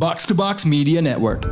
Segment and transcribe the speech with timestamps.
[0.00, 1.44] Box to Box Media Network.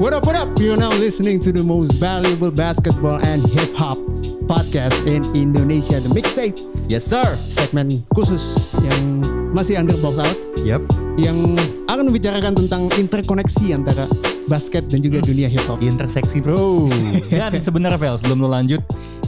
[0.00, 0.48] What up, what up?
[0.56, 3.98] You're now listening to the most valuable basketball and hip hop
[4.48, 6.56] podcast in Indonesia, The Mixtape.
[6.88, 7.36] Yes, sir.
[7.52, 9.20] Segmen khusus yang
[9.52, 10.88] masih under box out, Yep.
[11.20, 11.36] yang
[11.84, 14.08] akan membicarakan tentang interkoneksi antara
[14.46, 15.82] basket dan juga dunia hip hop.
[15.82, 16.90] interseksi bro.
[17.30, 18.82] Dan sebenarnya Vel sebelum lo lanjut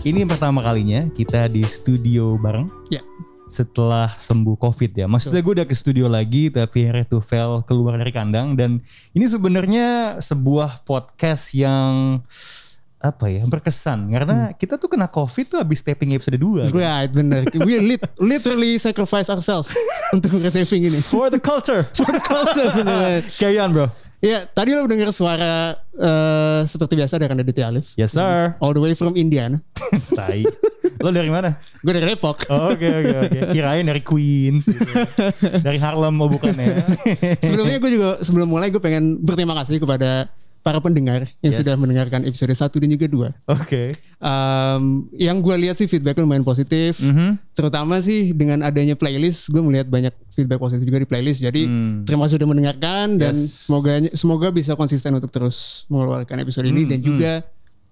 [0.06, 2.70] ini yang pertama kalinya kita di studio bareng.
[2.88, 3.02] Ya,
[3.50, 5.06] setelah sembuh covid ya.
[5.10, 8.54] Maksudnya gue udah ke studio lagi tapi akhirnya tuh Vel keluar dari kandang.
[8.54, 8.78] Dan
[9.12, 12.22] ini sebenarnya sebuah podcast yang
[12.98, 14.10] apa ya berkesan.
[14.10, 17.46] Karena kita tuh kena covid tuh habis taping episode 2 right, bener.
[17.58, 19.74] We lit, literally sacrifice ourselves
[20.14, 20.98] untuk receiving ini.
[21.02, 21.86] for the culture.
[21.94, 23.22] For the culture, bener.
[23.34, 27.94] carry on bro Ya, tadi lo dengar suara eh, seperti biasa dari Raditya Alif.
[27.94, 29.62] yes sir All the way from Indiana.
[30.10, 30.42] tai
[30.98, 32.50] lo dari mana Gue dari Depok.
[32.50, 33.38] Oh, Oke oke oke.
[33.54, 34.90] Kirain dari Queens, gitu.
[35.62, 36.82] dari Harlem mau bukan ya?
[37.46, 40.26] Sebelumnya gue juga sebelum mulai gue pengen berterima kasih kepada
[40.60, 41.58] para pendengar yang Yes.
[41.58, 43.30] sudah mendengarkan episode 1 dan juga 2.
[43.48, 43.96] Oke.
[44.18, 46.98] Um, yang gue lihat sih feedback lumayan positif.
[46.98, 47.38] Mhm.
[47.52, 51.40] Terutama sih dengan adanya playlist, gue melihat banyak feedback positif juga di playlist.
[51.40, 51.64] Jadi
[52.02, 53.40] terima kasih sudah mendengarkan dan Hmm.
[53.40, 53.64] Yes.
[53.64, 57.32] semoga semoga bisa konsisten untuk terus mengeluarkan episode ini Hmm, dan juga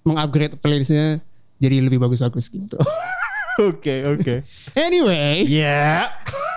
[0.03, 1.19] mengupgrade playlistnya
[1.57, 2.77] jadi lebih bagus-bagus gitu.
[3.57, 4.45] Oke oke.
[4.77, 6.13] anyway, Ya.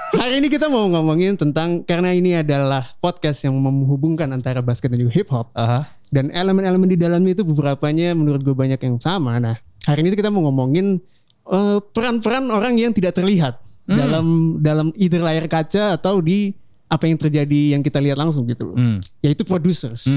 [0.10, 5.06] Hari ini kita mau ngomongin tentang karena ini adalah podcast yang menghubungkan antara basket dan
[5.06, 5.86] juga hip hop Aha.
[6.10, 9.38] dan elemen-elemen di dalamnya itu beberapanya menurut gue banyak yang sama.
[9.38, 9.54] Nah,
[9.86, 10.98] hari ini kita mau ngomongin
[11.46, 16.58] eh, peran-peran orang yang tidak terlihat dalam dalam either layar kaca atau di
[16.90, 18.78] apa yang terjadi yang kita lihat langsung gitu loh.
[19.22, 20.10] Yaitu producers.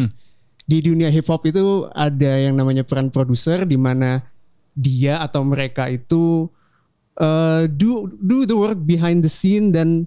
[0.64, 4.24] Di dunia hip hop itu ada yang namanya peran produser di mana
[4.72, 6.48] dia atau mereka itu
[7.18, 10.06] uh, do do the work behind the scene dan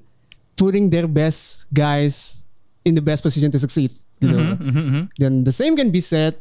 [0.55, 2.45] putting their best guys
[2.87, 3.91] in the best position to succeed
[4.23, 4.33] gitu.
[4.33, 4.55] loh.
[5.19, 6.39] Dan the same can be said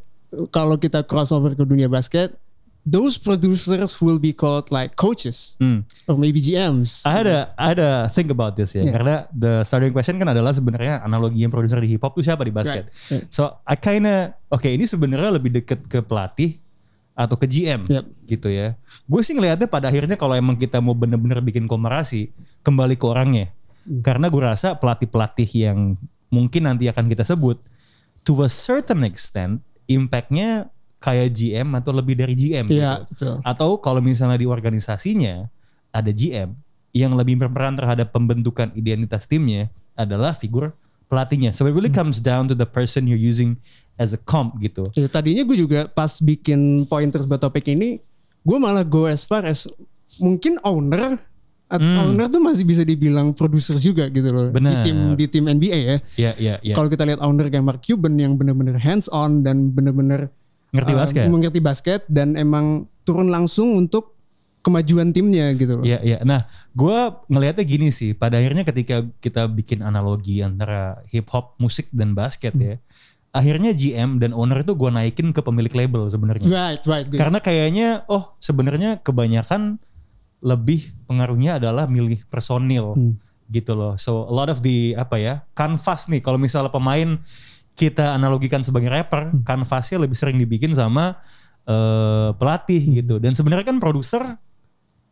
[0.55, 2.35] kalau kita crossover ke dunia basket,
[2.85, 5.57] those producers will be called like coaches
[6.07, 7.03] or maybe GMs.
[7.09, 8.85] I had a I had a think about this ya.
[8.85, 8.93] Yeah.
[8.93, 12.45] Karena the starting question kan adalah sebenarnya analogi yang produser di hip hop itu siapa
[12.45, 12.91] di basket.
[13.11, 13.25] Right.
[13.33, 16.61] So I kinda oke ini sebenarnya lebih deket ke pelatih
[17.15, 18.05] atau ke GM Yep.
[18.27, 18.75] gitu ya.
[19.07, 23.47] Gue sih ngelihatnya pada akhirnya kalau emang kita mau bener-bener bikin komparasi kembali ke orangnya.
[24.03, 25.95] Karena gue rasa pelatih-pelatih yang
[26.29, 27.63] mungkin nanti akan kita sebut
[28.27, 30.67] to a certain extent impactnya
[30.99, 33.07] kayak GM atau lebih dari GM Iya, gitu.
[33.13, 33.35] betul.
[33.45, 35.47] Atau kalau misalnya di organisasinya
[35.93, 36.51] ada GM
[36.91, 40.73] yang lebih berperan terhadap pembentukan identitas timnya adalah figur
[41.07, 41.53] pelatihnya.
[41.53, 43.57] So it really comes down to the person you're using
[43.95, 44.89] as a comp gitu.
[44.99, 48.03] Ya, tadinya gue juga pas bikin pointers buat topik ini,
[48.43, 49.71] gue malah go as far as
[50.19, 51.17] mungkin owner
[51.71, 54.85] at- owner tuh masih bisa dibilang produser juga gitu loh Benar.
[54.85, 55.97] di tim di tim NBA ya.
[56.19, 56.75] Ya, ya, ya.
[56.75, 60.31] Kalau kita lihat owner kayak Mark Cuban yang bener-bener hands on dan bener-bener
[60.75, 61.25] Ngerti uh, basket.
[61.31, 64.14] mengerti basket dan emang turun langsung untuk
[64.65, 65.85] kemajuan timnya gitu loh.
[65.85, 66.19] Iya, iya.
[66.25, 66.97] Nah, gue
[67.29, 68.17] ngelihatnya gini sih.
[68.17, 72.81] Pada akhirnya ketika kita bikin analogi antara hip hop, musik dan basket ya,
[73.37, 76.49] akhirnya GM dan owner itu gue naikin ke pemilik label sebenarnya.
[76.49, 77.07] Right, right.
[77.13, 77.21] good.
[77.21, 79.77] Karena kayaknya, oh sebenarnya kebanyakan
[80.41, 82.97] lebih pengaruhnya adalah milih personil
[83.53, 84.01] gitu loh.
[84.01, 86.25] So a lot of the apa ya kanvas nih.
[86.25, 87.21] Kalau misalnya pemain
[87.75, 91.21] kita analogikan sebagai rapper, kanvasnya lebih sering dibikin sama
[91.65, 93.17] eh, pelatih gitu.
[93.21, 94.25] Dan sebenarnya kan produser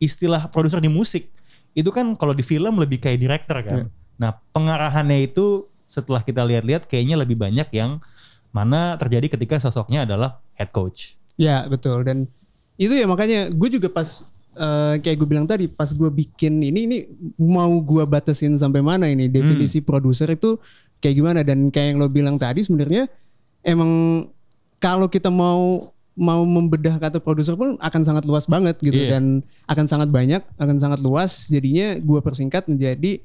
[0.03, 1.31] istilah produser di musik
[1.73, 3.89] itu kan kalau di film lebih kayak director kan.
[4.21, 7.97] Nah pengarahannya itu setelah kita lihat-lihat kayaknya lebih banyak yang
[8.53, 11.17] mana terjadi ketika sosoknya adalah head coach.
[11.37, 12.05] Ya betul.
[12.05, 12.29] Dan
[12.77, 16.79] itu ya makanya gue juga pas eh, kayak gue bilang tadi pas gue bikin ini
[16.85, 16.97] ini
[17.41, 19.29] mau gue batasin sampai mana ini?
[19.29, 20.61] Definisi produser itu
[21.01, 21.39] kayak gimana?
[21.41, 23.09] Dan kayak yang lo bilang tadi sebenarnya
[23.65, 24.25] emang
[24.77, 29.17] kalau kita mau mau membedah kata produser pun akan sangat luas banget gitu Iya.
[29.17, 33.17] dan akan sangat banyak akan sangat luas jadinya gue persingkat menjadi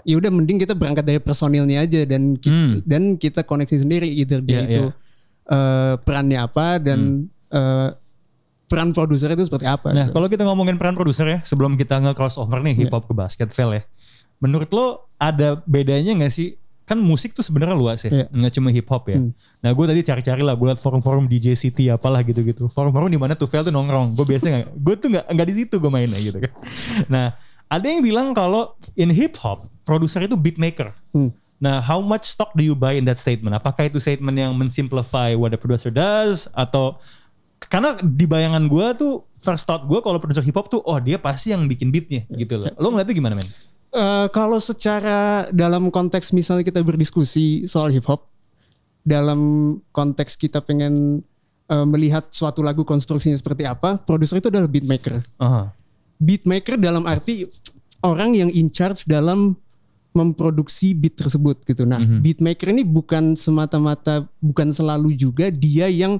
[0.00, 4.38] ya udah mending kita berangkat dari personilnya aja dan ki- dan kita koneksi sendiri either
[4.38, 4.92] dia Iya, itu iya.
[5.48, 6.98] eh, perannya apa dan
[7.46, 7.88] eh,
[8.66, 9.90] peran produser itu seperti apa.
[9.90, 10.14] Nah, gitu.
[10.14, 13.74] kalau kita ngomongin peran produser ya, sebelum kita nge-crossover nih hip hop ke basket, Vel
[13.74, 13.82] ya.
[14.38, 14.86] Menurut lo
[15.18, 16.54] ada bedanya nggak sih?
[16.90, 18.26] Kan musik tuh sebenarnya luas ya, Iya.
[18.34, 19.22] nggak cuma hip hop ya.
[19.62, 22.66] Nah, gue tadi cari-cari lah, gue liat forum-forum DJ City apalah gitu-gitu.
[22.66, 24.18] Forum-forum di mana tuh Vel tuh nongkrong.
[24.18, 26.50] Gue biasanya nggak, gue tuh nggak nggak di situ gue mainnya gitu kan.
[27.06, 27.26] Nah,
[27.70, 30.90] ada yang bilang kalau in hip hop produser itu beat maker.
[31.14, 31.30] Hmm.
[31.62, 33.54] Nah, how much stock do you buy in that statement?
[33.54, 36.98] Apakah itu statement yang mensimplify what the producer does atau
[37.60, 41.20] karena di bayangan gue tuh first thought gue kalau producer hip hop tuh oh dia
[41.20, 42.72] pasti yang bikin beatnya gitu loh.
[42.80, 43.44] Lo ngeliatnya gimana men?
[43.90, 48.30] Eh, kalau secara dalam konteks misalnya kita berdiskusi soal hip hop,
[49.02, 49.38] dalam
[49.90, 51.26] konteks kita pengen
[51.66, 55.18] eh, melihat suatu lagu konstruksinya seperti apa, produser itu adalah beat maker.
[55.42, 55.74] Aha.
[56.22, 57.50] Beat maker dalam arti
[58.06, 59.58] orang yang in charge dalam
[60.14, 61.86] memproduksi beat tersebut gitu.
[61.86, 66.18] Nah, beat maker ini bukan semata-mata bukan selalu juga dia yang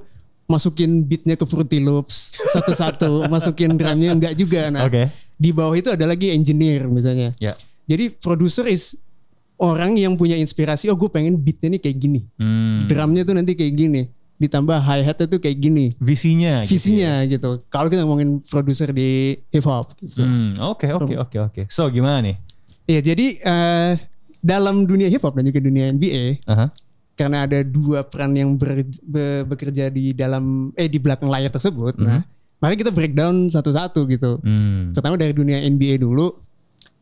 [0.51, 4.67] masukin beatnya ke Fruity Loops satu-satu, masukin drumnya enggak juga.
[4.69, 5.07] Nah, Oke.
[5.39, 7.31] di bawah itu ada lagi engineer misalnya.
[7.39, 7.55] Ya.
[7.87, 8.99] Jadi produser is
[9.57, 10.91] orang yang punya inspirasi.
[10.91, 12.21] Oh, gue pengen beatnya nih kayak gini.
[12.35, 12.91] Hmm.
[12.91, 14.03] Drumnya tuh nanti kayak gini.
[14.41, 15.93] Ditambah hi hatnya tuh kayak gini.
[16.01, 16.65] Visinya.
[16.65, 16.73] gitu ya.
[16.73, 17.49] Visinya gitu.
[17.69, 19.93] Kalau kita ngomongin produser di hip hop.
[20.01, 20.25] Gitu.
[20.25, 21.63] Hmm, Oke oke oke oke.
[21.69, 22.37] So gimana nih?
[22.89, 23.93] Iya, jadi eh,
[24.41, 26.73] dalam dunia hip hop dan juga dunia NBA Aha.
[27.21, 32.01] Karena ada dua peran yang ber- be- bekerja di dalam eh di belakang layar tersebut.
[32.01, 32.25] Nah,
[32.57, 34.41] mari kita breakdown satu-satu gitu.
[34.41, 34.97] Hmm.
[34.97, 36.33] Pertama dari dunia NBA dulu.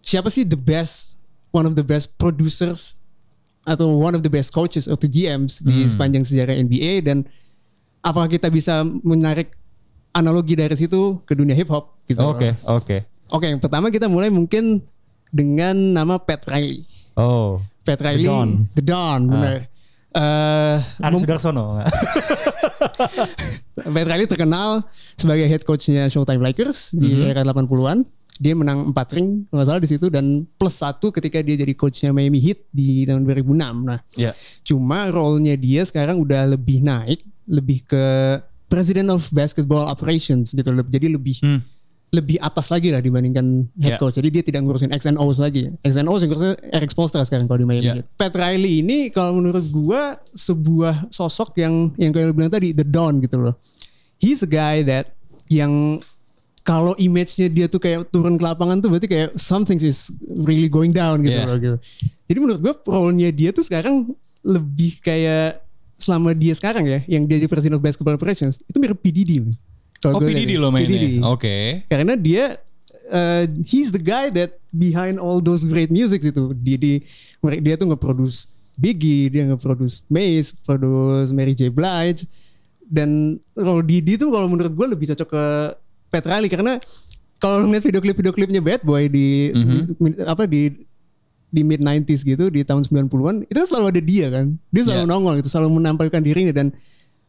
[0.02, 1.22] Siapa sih the best
[1.54, 2.98] one of the best producers
[3.62, 7.22] atau one of the best coaches atau GMs di sepanjang sejarah NBA dan
[8.02, 9.54] apakah kita bisa menarik
[10.10, 12.18] analogi dari situ ke dunia hip hop gitu.
[12.26, 13.06] Oke oke.
[13.28, 14.80] Oke, yang pertama kita mulai mungkin
[15.28, 16.80] dengan nama Pat Riley.
[17.12, 17.60] Oh.
[17.84, 18.64] Pat Riley, Don.
[18.72, 19.52] The Don, benar.
[19.60, 19.62] Eh,
[20.98, 21.78] Ari mem- Sudarsono.
[23.88, 24.82] Pat Riley terkenal
[25.14, 28.02] sebagai head coachnya Showtime Lakers di era 80-an.
[28.38, 30.24] Dia menang 4 ring nggak salah di situ dan
[30.54, 33.50] plus satu ketika dia jadi coachnya Miami Heat di tahun 2006.
[33.82, 34.30] Nah, Ya.
[34.62, 38.04] cuma role-nya dia sekarang udah lebih naik, lebih ke
[38.68, 40.70] President of Basketball Operations gitu.
[40.70, 41.58] Jadi lebih Hmm.
[42.08, 44.00] Lebih atas lagi lah dibandingkan head Ya.
[44.00, 44.16] coach.
[44.16, 45.68] Jadi dia tidak ngurusin X and O's lagi.
[45.80, 47.94] X and O's yang ngurusnya Eric Spoelstra sekarang kalau di Miami Ya.
[48.00, 48.06] Heat.
[48.16, 52.82] Pat Riley ini kalau menurut gua sebuah sosok yang yang kayak lu bilang tadi the
[52.82, 53.54] Don gitu loh.
[54.16, 55.12] He's a guy that
[55.48, 56.00] yang
[56.62, 60.08] kalau image-nya dia tuh kayak turun ke lapangan tuh berarti kayak something is
[60.44, 61.48] really going down gitu Yeah.
[61.48, 61.76] loh gitu.
[62.24, 64.08] Jadi menurut gua role-nya dia tuh sekarang
[64.40, 65.60] lebih kayak
[66.00, 69.44] selama dia sekarang ya yang dia di President of Basketball Operations itu mirip PDD.
[69.44, 69.52] man.
[70.06, 70.62] Oh gua PDD lihat ya.
[70.62, 71.10] lo mainnya.
[71.26, 71.82] Oke.
[71.90, 72.54] Karena dia
[73.10, 76.54] uh, he's the guy that behind all those great music itu.
[76.54, 76.92] Dia di
[77.40, 78.46] mereka dia tuh nge-produce
[78.78, 82.30] Biggie, dia nge-produce Mace, produce Mary J Blige
[82.86, 85.44] dan kalau Didi tuh kalau menurut gue lebih cocok ke
[86.08, 86.78] Pat Riley karena
[87.36, 90.72] kalau ngeliat video klip video klipnya Bad Boy di, di- apa di
[91.48, 94.46] di mid 90s gitu di tahun 90-an itu selalu ada dia kan.
[94.70, 95.10] Dia selalu Yeah.
[95.10, 96.70] nongol gitu, selalu menampilkan dirinya dan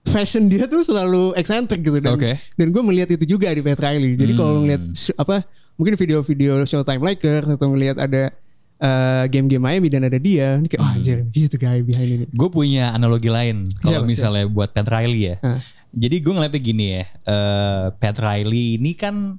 [0.08, 2.40] fashion dia tuh selalu eksentrik gitu dan Oke.
[2.56, 4.16] dan gue melihat itu juga di Pat Riley.
[4.16, 4.84] Jadi kalau ngeliat
[5.20, 5.44] apa
[5.76, 8.32] mungkin video-video Showtime Lakers atau ngelihat ada
[8.80, 12.26] eh, game-game Miami dan ada dia, ini kayak oh anjir, he's the guy behind ini.
[12.32, 15.38] Gue punya analogi lain kalau Siapa, misalnya buat Pat Riley ya.
[15.44, 15.60] Hah.
[15.90, 19.38] Jadi gue ngeliatnya gini ya, eh, Pat Riley ini kan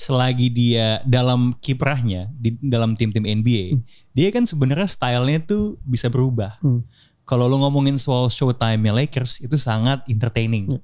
[0.00, 3.76] selagi dia dalam kiprahnya di dalam tim-tim NBA,
[4.16, 6.56] dia kan sebenarnya stylenya tuh bisa berubah.
[7.30, 10.82] Kalau lo ngomongin soal showtime Lakers itu sangat entertaining,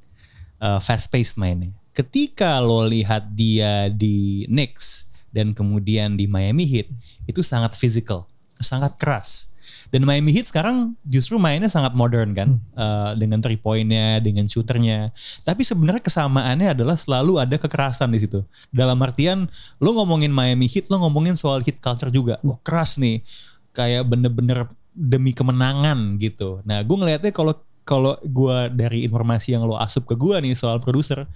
[0.78, 1.75] fast paced mainnya.
[1.90, 6.87] Ketika lo lihat dia di Knicks dan kemudian di Miami Heat
[7.26, 8.31] itu sangat physical,
[8.62, 9.50] sangat keras.
[9.90, 15.10] Dan Miami Heat sekarang justru mainnya sangat modern kan, Eh, dengan three pointnya, dengan shooternya.
[15.43, 18.46] Tapi sebenarnya kesamaannya adalah selalu ada kekerasan di situ.
[18.70, 19.50] Dalam artian
[19.82, 22.38] lo ngomongin Miami Heat, lo ngomongin soal hit culture juga.
[22.46, 23.24] Wah keras nih,
[23.74, 26.65] kayak bener-bener demi kemenangan gitu.
[26.65, 27.53] Nah gue ngelihatnya kalau
[27.86, 31.29] kalau gue dari informasi yang lo asup ke gue nih soal produser,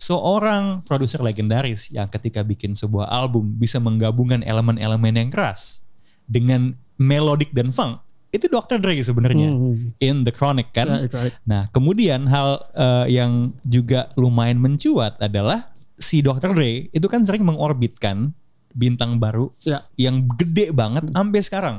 [0.00, 5.84] seorang produser legendaris yang ketika bikin sebuah album bisa menggabungkan elemen-elemen yang keras
[6.24, 8.00] dengan melodic dan funk
[8.30, 8.78] itu Dr.
[8.78, 9.90] Dre sebenarnya Hmm.
[9.98, 10.86] in The Chronic kan.
[10.86, 11.34] Right, right.
[11.44, 15.66] Nah kemudian hal eh, yang juga lumayan mencuat adalah
[15.98, 16.54] si Dr.
[16.54, 18.30] Dre itu kan sering mengorbitkan
[18.70, 19.82] bintang baru Ya.
[19.98, 21.76] yang gede banget sampai sekarang.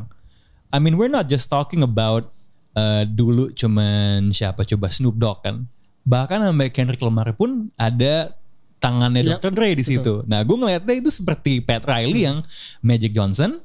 [0.72, 2.32] I mean we're not just talking about
[2.76, 5.68] eh, dulu cuman siapa coba Snoop Dogg kan.
[6.02, 8.34] Bahkan sampai Kendrick Lamar pun ada
[8.82, 9.54] tangannya Yap, Dr.
[9.54, 10.26] Dre di situ.
[10.26, 12.42] Nah gue ngeliatnya itu seperti Pat Riley yang
[12.82, 13.62] Magic Johnson.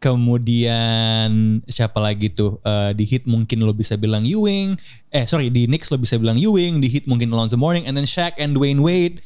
[0.00, 4.72] Kemudian siapa lagi tuh Eh, di hit mungkin lo bisa bilang Ewing,
[5.12, 8.08] eh sorry di Knicks lo bisa bilang Ewing, di hit mungkin Alonzo Mourning, and then
[8.08, 9.20] Shaq and Dwayne Wade.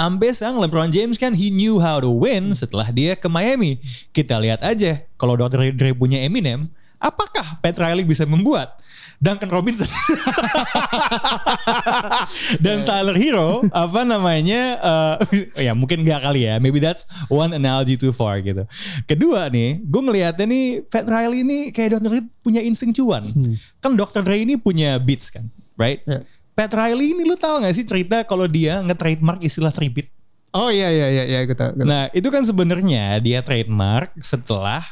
[0.00, 3.76] Ampe sang LeBron James kan he knew how to win setelah dia ke Miami.
[4.16, 5.76] Kita lihat aja kalau Dr.
[5.76, 8.80] Dre punya Eminem, apakah Pat Riley bisa membuat?
[9.20, 9.84] Duncan Robinson.
[12.64, 16.56] Dan Tyler Hero apa namanya eh, ya mungkin gak kali ya.
[16.56, 18.64] Maybe that's one analogy too far gitu.
[19.04, 22.08] Kedua nih, gue ngelihatnya nih Pat Riley ini kayak Dr.
[22.08, 23.20] Dre punya insting cuan.
[23.84, 24.24] Kan Dr.
[24.24, 25.44] Dre ini punya beats kan,
[25.76, 26.00] right?
[26.08, 26.24] Ya.
[26.54, 30.08] Pat Riley ini lu tahu gak sih cerita kalau dia nge-trademark istilah 3 beat?
[30.50, 31.78] Oh iya iya iya iya gue tahu.
[31.78, 31.90] gue tahu.
[31.90, 34.82] Nah itu kan sebenarnya dia trademark setelah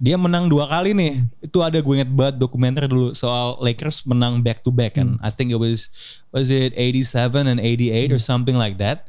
[0.00, 1.20] dia menang dua kali nih.
[1.44, 5.20] Itu ada gue inget banget dokumenter dulu soal Lakers menang back to back kan.
[5.20, 5.92] I think it was
[6.32, 9.06] was it 87 and 88 or something like that.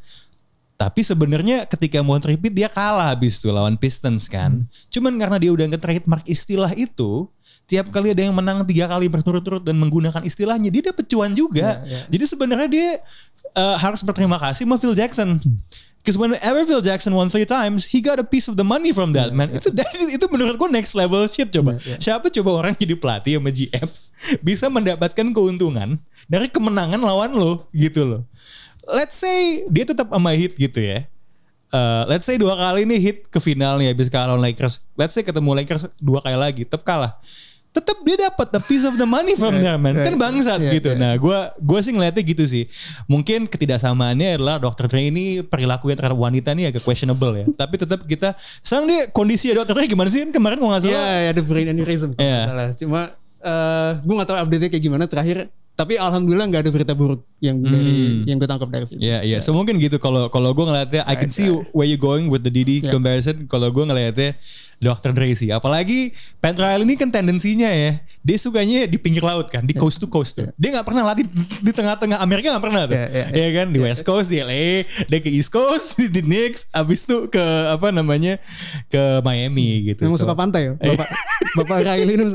[0.75, 4.67] Tapi sebenarnya ketika mau repeat dia kalah habis itu lawan Pistons kan.
[4.91, 7.31] Cuman karena dia udah nge-trademark istilah itu,
[7.65, 11.81] tiap kali ada yang menang tiga kali berturut-turut dan menggunakan istilahnya, dia dapet cuan juga.
[12.09, 12.89] Jadi sebenarnya dia
[13.57, 15.41] uh, harus berterima kasih sama Phil Jackson.
[16.05, 19.09] Because whenever Phil Jackson won three times, he got a piece of the money from
[19.17, 19.49] that man.
[19.57, 19.73] Itu
[20.05, 21.81] itu menurut gue next level shit coba.
[21.81, 23.87] Siapa coba orang jadi pelatih sama GM
[24.47, 25.97] bisa mendapatkan keuntungan
[26.29, 28.21] dari kemenangan lawan lo gitu loh.
[28.85, 31.09] Let's say dia tetap sama hit gitu ya.
[31.73, 34.85] Uh, let's say dua kali nih hit ke final nih habis kalah lawan Lakers.
[34.93, 37.17] Let's say ketemu Lakers dua kali lagi, tetap kalah.
[37.75, 39.99] Tetap dia dapat a piece of the money from there man.
[39.99, 40.95] Kan bangsat Yeah, gitu.
[40.95, 41.01] yeah.
[41.01, 42.63] Nah, gue gue sih ngeliatnya gitu sih.
[43.05, 44.87] Mungkin ketidaksamaannya adalah Dr.
[44.87, 47.45] Dre ini perilakunya terhadap wanita nih agak questionable ya.
[47.61, 48.31] Tapi tetap kita
[48.63, 49.75] sekarang dia kondisi Dr.
[49.75, 51.19] Dre gimana sih kan kemarin mau nggak Iya, salah.
[51.19, 52.69] ya, ada brain aneurysm nggak salah.
[52.73, 53.01] Cuma
[53.43, 55.51] eh gue gak tahu update-nya kayak gimana terakhir.
[55.75, 59.03] Tapi alhamdulillah nggak ada berita buruk yang dari yang gue tangkap dari sini.
[59.03, 62.31] Iya iya, so mungkin gitu kalau kalau gue ngeliatnya I can see where you going
[62.31, 62.95] with the Didi Yeah.
[62.95, 63.43] comparison.
[63.47, 64.39] Kalau gue ngeliatnya
[64.75, 65.15] Dr.
[65.15, 66.11] Dre sih, apalagi
[66.43, 70.35] Riley ini kan tendensinya ya, dia sukanya di pinggir laut kan, di coast to coast
[70.35, 70.51] tuh.
[70.59, 71.23] Dia nggak pernah latih
[71.63, 74.83] di, tengah-tengah Amerika nggak pernah tuh, Yeah, yeah, Iya kan di West Coast di LA,
[75.07, 78.35] dia ke East Coast di Knicks, abis itu ke apa namanya
[78.91, 80.07] ke Miami gitu.
[80.07, 80.73] Memang So, suka pantai ya.
[80.75, 81.07] Bapak,
[81.55, 82.25] Bapak Riley ini.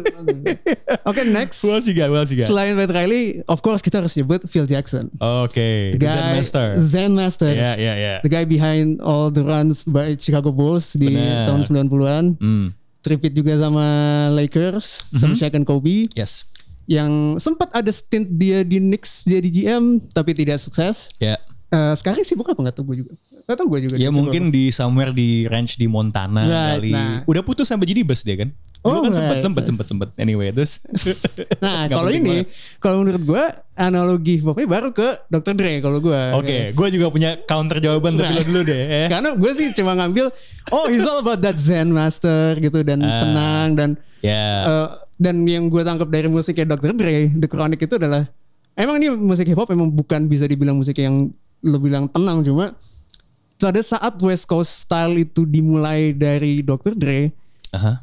[1.08, 1.60] Oke next.
[1.60, 2.08] Who else you got?
[2.08, 2.46] Who else you got?
[2.46, 5.06] Selain Pat Riley, of course kita harus nyebut Phil Jackson.
[5.16, 6.66] Oke, The the Zen Master.
[6.78, 7.50] Zen Master.
[7.50, 8.14] Ya ya ya.
[8.20, 11.46] The guy behind all the runs by Chicago Bulls di Benar.
[11.46, 12.24] tahun 90-an.
[12.36, 12.66] Hmm,
[13.00, 13.84] Tripit juga sama
[14.30, 15.16] Lakers, Mhm.
[15.16, 16.08] sama Shaq and Kobe.
[16.12, 16.44] yes.
[16.84, 21.14] Yang sempat ada stint dia di Knicks jadi GM, tapi tidak sukses.
[21.16, 21.38] Ya.
[21.70, 23.14] Eh, sekarang sibuk apa nggak tahu gue juga.
[23.46, 23.94] Gak tau gue juga.
[23.94, 26.90] Ya mungkin di somewhere di ranch di Montana Right, kali.
[26.90, 27.22] nah.
[27.24, 28.50] Udah putus sampai jadi bus dia kan?
[28.80, 30.08] Dulu Oh, kan sempet sempet sempet sempet.
[30.16, 30.80] Anyway, terus.
[31.60, 33.44] Nah, kalau ini, kalau menurut gue
[33.74, 35.52] analogi hopnya baru ke Dr.
[35.52, 36.20] Dre kalau gue.
[36.32, 38.36] Oke, gue juga punya counter jawaban tapi Nah.
[38.36, 38.82] lo dulu deh.
[39.04, 39.08] eh.
[39.08, 40.32] Karena gue sih cuma ngambil,
[40.70, 43.20] oh he's all about that Zen master gitu dan Ah.
[43.20, 44.44] tenang dan Ya.
[44.64, 46.96] eh, dan yang gue tangkap dari musiknya Dr.
[46.96, 48.24] Dre, The Chronic itu adalah
[48.72, 51.28] emang ini musik hip hop emang bukan bisa dibilang musik yang
[51.60, 52.72] lo bilang tenang cuma
[53.54, 56.96] pada saat West Coast style itu dimulai dari Dr.
[56.96, 57.28] Dre,
[57.70, 58.00] Aha.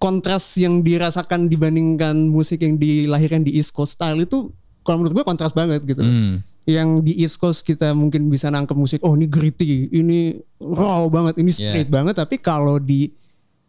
[0.00, 4.48] Kontras yang dirasakan dibandingkan musik yang dilahirkan di East Coast style itu
[4.80, 6.00] kalau menurut gue kontras banget gitu.
[6.00, 6.40] Hmm.
[6.64, 11.36] Yang di East Coast kita mungkin bisa nangkep musik, oh ini gritty, ini raw banget,
[11.36, 12.16] ini straight banget.
[12.16, 13.12] Tapi kalau di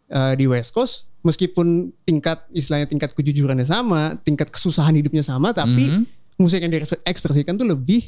[0.08, 5.88] eh, di West Coast, meskipun tingkat istilahnya tingkat kejujurannya sama, tingkat kesusahan hidupnya sama, tapi
[5.88, 6.04] Mhm.
[6.36, 8.04] musik yang diekspresikan tuh lebih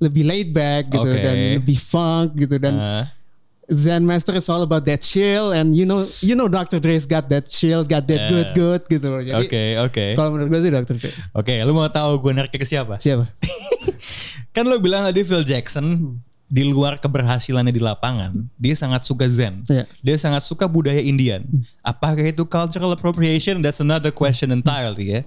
[0.00, 1.20] lebih laid back gitu Oke.
[1.20, 3.04] dan lebih funk gitu dan Ah.
[3.70, 6.82] Zen Master is all about that chill and you know you know Dr.
[6.82, 9.22] Dre's got that chill, got that good good gitu loh.
[9.22, 10.04] Jadi Oke, oke.
[10.18, 10.94] kalau menurut gue sih Dr.
[10.98, 11.10] Dre.
[11.38, 12.98] Oke, lu mau tahu gue nariknya ke siapa?
[12.98, 13.30] Siapa?
[14.54, 16.18] Kan lo bilang tadi Phil Jackson
[16.52, 19.64] di luar keberhasilannya di lapangan, dia sangat suka Zen.
[19.72, 19.88] Iya.
[20.04, 21.40] Dia sangat suka budaya Indian.
[21.80, 23.64] Apakah itu cultural appropriation?
[23.64, 25.20] That's another question entirely ya.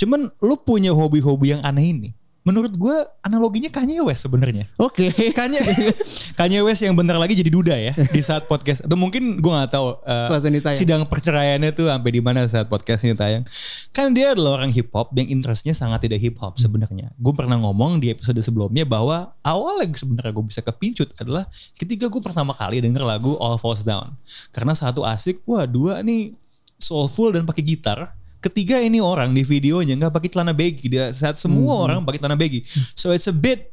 [0.00, 2.10] Cuman lu punya hobi-hobi yang aneh ini.
[2.40, 4.64] Menurut gue analoginya Kanye West sebenarnya.
[4.80, 5.12] Oke.
[5.36, 5.60] Kanye
[6.40, 8.80] Kanye West yang bentar lagi jadi duda ya di saat podcast.
[8.88, 13.12] Atau mungkin gue nggak tahu uh, sidang perceraiannya tuh sampai di mana saat podcast ini
[13.12, 13.44] tayang.
[13.92, 17.12] Kan dia adalah orang hip hop yang interestnya sangat tidak hip hop sebenarnya.
[17.20, 21.44] Gue pernah ngomong di episode sebelumnya bahwa awal yang sebenarnya gue bisa kepincut adalah
[21.76, 24.16] ketika gue pertama kali denger lagu All Falls Down.
[24.48, 26.32] Karena satu asik wah dua nih
[26.80, 30.88] soulful dan pakai gitar ketiga ini orang di videonya nggak pakai celana baggy.
[30.88, 32.64] Dia saat semua orang pakai celana baggy.
[32.96, 33.70] So it's a bit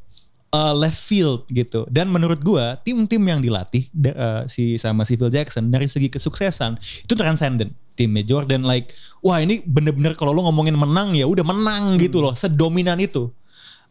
[0.51, 1.87] uh, left field gitu.
[1.87, 6.77] Dan menurut gua tim-tim yang dilatih uh, si sama si Phil Jackson dari segi kesuksesan
[6.79, 7.73] itu transcendent.
[7.97, 8.93] Timnya Jordan like
[9.25, 12.37] wah ini bener-bener kalau lo ngomongin menang ya udah menang gitu loh.
[12.37, 13.33] Sedominan itu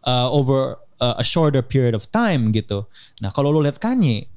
[0.07, 2.87] uh, over uh, a shorter period of time gitu.
[3.19, 4.31] Nah kalau lo lihat Kanye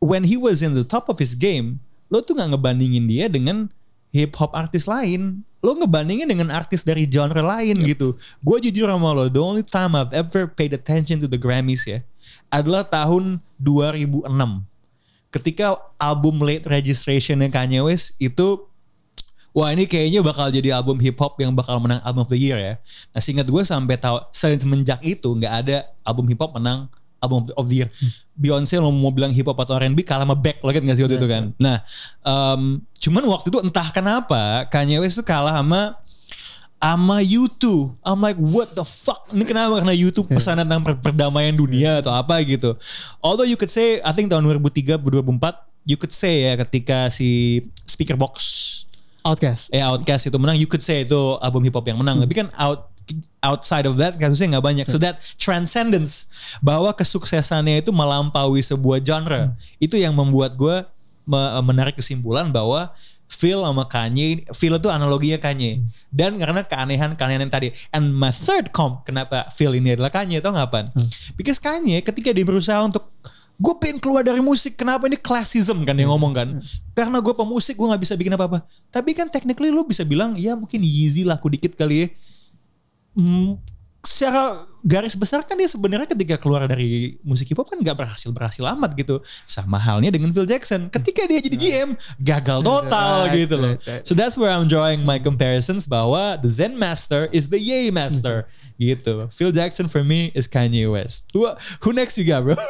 [0.00, 3.68] when he was in the top of his game, lo tuh nggak ngebandingin dia dengan
[4.10, 5.42] hip hop artis lain.
[5.60, 8.16] Lo ngebandingin dengan artis dari genre lain gitu.
[8.40, 12.00] Gue jujur sama lo, the only time I've ever paid attention to the Grammys ya
[12.48, 14.26] adalah tahun 2006.
[15.30, 18.66] Ketika album Late Registration Kanye West itu
[19.54, 22.58] wah ini kayaknya bakal jadi album hip hop yang bakal menang album of the year
[22.58, 22.74] ya.
[23.14, 26.90] Nah seingat gue sampai tahu semenjak itu nggak ada album hip hop menang
[27.20, 27.88] album of the year.
[28.34, 31.04] Beyonce lo mau bilang hip hop atau R&B kalah sama Beck lo kan nggak sih
[31.04, 31.52] waktu itu kan.
[31.60, 31.84] Nah
[32.24, 36.00] um, cuman waktu itu entah kenapa Kanye West tuh kalah sama
[36.80, 37.92] sama YouTube.
[38.00, 39.28] I'm like what the fuck?
[39.36, 39.84] Ini kenapa?
[39.84, 42.72] Karena YouTube pesan tentang per- perdamaian dunia atau apa gitu.
[43.20, 47.60] Although you could say I think tahun 2003 2004 you could say ya ketika si
[47.84, 48.36] Speaker Box
[49.20, 49.68] Outcast.
[49.76, 52.24] eh Outcast itu menang, you could say itu album hip hop yang menang.
[52.24, 52.88] Tapi kan out
[53.44, 54.86] outside of that kasusnya nggak banyak.
[54.88, 56.26] So that transcendence
[56.64, 60.76] bahwa kesuksesannya itu melampaui sebuah genre itu yang membuat gue
[61.28, 62.90] me- menarik kesimpulan bahwa
[63.30, 65.78] Phil sama Kanye, Phil itu analoginya Kanye.
[66.10, 67.70] Dan karena keanehan-keanehan yang tadi.
[67.94, 70.90] And my third comp, kenapa Phil ini adalah Kanye, tau gak Pan?
[71.38, 73.06] Because Kanye ketika dia berusaha untuk
[73.60, 76.48] gue pengen keluar dari musik kenapa ini classism kan yang ngomong kan
[76.96, 80.56] karena gue pemusik gue nggak bisa bikin apa-apa tapi kan technically lu bisa bilang ya
[80.56, 82.06] mungkin Yeezy laku dikit kali ya
[83.14, 83.58] Hmm,
[84.00, 88.32] secara garis besar kan dia sebenarnya ketika keluar dari musik hip hop kan nggak berhasil
[88.32, 89.20] berhasil amat gitu.
[89.24, 90.88] Sama halnya dengan Phil Jackson.
[90.88, 93.74] Ketika dia jadi GM gagal total gitu loh.
[94.00, 98.48] so that's where I'm drawing my comparisons bahwa the Zen Master is the Ye Master
[98.80, 99.28] gitu.
[99.28, 101.28] Phil Jackson for me is Kanye West.
[101.36, 101.44] Who,
[101.84, 102.56] who next you got bro?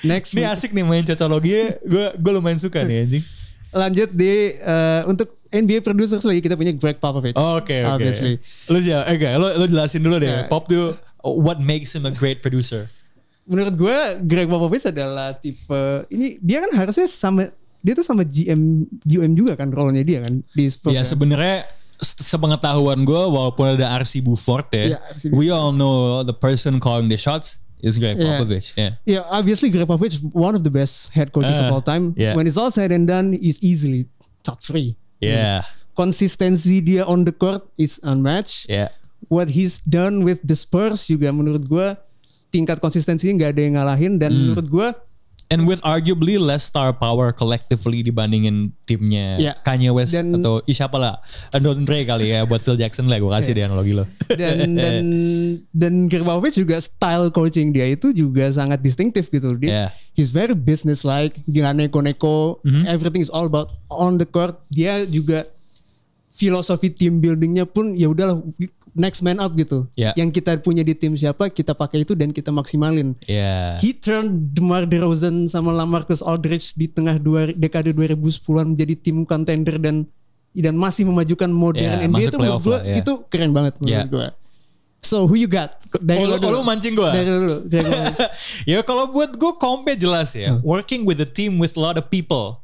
[0.00, 3.24] Next Ini asik nih main cocologi Gue gue lumayan suka nih anjing.
[3.70, 7.34] lanjut di eh, untuk NBA producers lagi kita punya Greg Popovich.
[7.34, 7.90] Oke oke.
[7.90, 8.38] Obviously.
[8.66, 9.10] Lu siapa?
[9.10, 10.30] Eh enggak, lu, lu jelasin dulu deh.
[10.30, 10.46] Ya.
[10.46, 12.86] Pop tuh what makes him a great producer.
[13.44, 18.86] Menurut gue Greg Popovich adalah tipe ini dia kan harusnya sama dia tuh sama GM
[19.02, 20.94] GM juga kan role-nya dia kan di Spurs.
[20.94, 21.08] Ya kan?
[21.08, 21.56] sebenarnya
[21.98, 26.78] se- sepengetahuan gue walaupun ada RC Buford ya, Iya, RC we all know the person
[26.78, 28.36] calling the shots is Greg Yeah.
[28.38, 28.76] Popovich.
[28.76, 28.92] Yeah.
[29.02, 32.12] Yeah, obviously Greg Popovich is one of the best head coaches of Uh, all time.
[32.14, 32.36] yeah.
[32.36, 34.06] When it's all said and done, he's easily
[34.44, 34.99] top three.
[35.20, 35.68] Yeah.
[35.92, 38.66] Konsistensi dia on the court is unmatched.
[38.66, 38.88] Yeah.
[39.28, 41.92] What he's done with the Spurs juga menurut gue
[42.50, 44.40] tingkat konsistensinya nggak ada yang ngalahin dan Hmm.
[44.48, 44.88] menurut gue
[45.50, 49.58] And with arguably less star power collectively dibandingin timnya Yeah.
[49.66, 51.18] Kanye West Dan- atau ih, siapa lah
[51.58, 54.06] Don Dre kali ya buat Phil Jackson lah gue kasih deh analogi lo.
[54.30, 55.04] dan dan
[55.74, 59.58] dan Popovich juga style coaching dia itu juga sangat distinctif gitu.
[59.58, 59.88] Dia Yeah.
[60.14, 62.62] he's very business like, nggak neko-neko.
[62.62, 62.86] Mm-hmm.
[62.86, 64.54] Everything is all about on the court.
[64.70, 65.50] Dia juga
[66.30, 68.38] filosofi team buildingnya pun ya udahlah
[68.94, 69.86] next man up gitu.
[69.94, 70.12] Yeah.
[70.18, 73.14] Yang kita punya di tim siapa kita pakai itu dan kita maksimalin.
[73.26, 73.78] Yeah.
[73.78, 79.76] He turned DeMar DeRozan sama LaMarcus Aldridge di tengah dua, dekade 2010-an menjadi tim contender
[79.78, 80.06] dan
[80.50, 82.98] dan masih memajukan modern Yeah, NBA itu menurut gue yeah.
[82.98, 84.06] itu keren banget menurut Yeah.
[84.10, 84.28] gue.
[85.00, 85.80] So who you got?
[85.96, 86.60] Dari Oh, dulu.
[86.60, 87.08] lu mancing gua?
[87.10, 87.64] Dari dulu.
[87.64, 88.14] Dari dulu.
[88.70, 90.52] ya kalau buat gue kompe jelas ya.
[90.52, 90.60] Hmm.
[90.60, 92.60] Working with a team with a lot of people.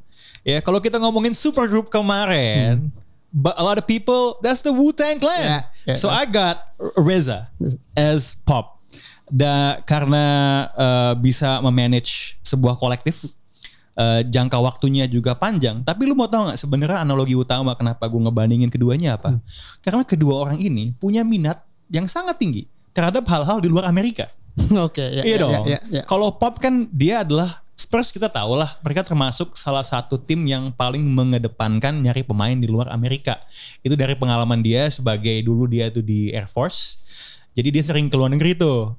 [0.47, 2.95] Ya kalau kita ngomongin supergroup kemarin,
[3.33, 5.45] but a lot of people, that's the Wu Tang Clan.
[5.45, 7.51] Yeah, yeah, so I got Reza
[7.97, 8.79] as pop.
[9.27, 10.25] Da, karena
[10.79, 13.27] uh, bisa memanage sebuah kolektif.
[13.97, 15.83] uh, jangka waktunya juga panjang.
[15.83, 19.35] Tapi lu mau tahu nggak sebenarnya analogi utama kenapa gue ngebandingin keduanya apa?
[19.35, 19.41] Hmm.
[19.83, 24.29] Karena kedua orang ini punya minat yang sangat tinggi terhadap hal-hal di luar Amerika.
[24.87, 25.53] Oke, ya, Iya ya, dong.
[25.69, 26.03] ya, ya.
[26.09, 27.61] Kalau pop kan dia adalah
[27.97, 32.69] Spurs kita tahu lah mereka termasuk salah satu tim yang paling mengedepankan nyari pemain di
[32.69, 33.41] luar Amerika.
[33.81, 37.01] Itu dari pengalaman dia sebagai dulu dia tuh di Air Force.
[37.57, 38.93] Jadi dia sering ke luar negeri tuh.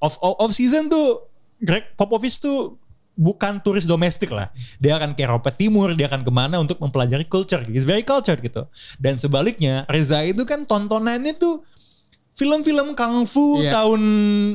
[0.00, 1.28] Off, off, off season tuh
[1.60, 2.80] Greg Popovich tuh
[3.20, 4.48] bukan turis domestik lah.
[4.80, 7.60] Dia akan ke Eropa Timur, dia akan ke mana untuk mempelajari culture.
[7.68, 8.64] He's very cultured gitu.
[8.96, 11.60] Dan sebaliknya Reza itu kan tontonannya tuh
[12.38, 13.82] film-film kungfu Iya.
[13.82, 14.02] tahun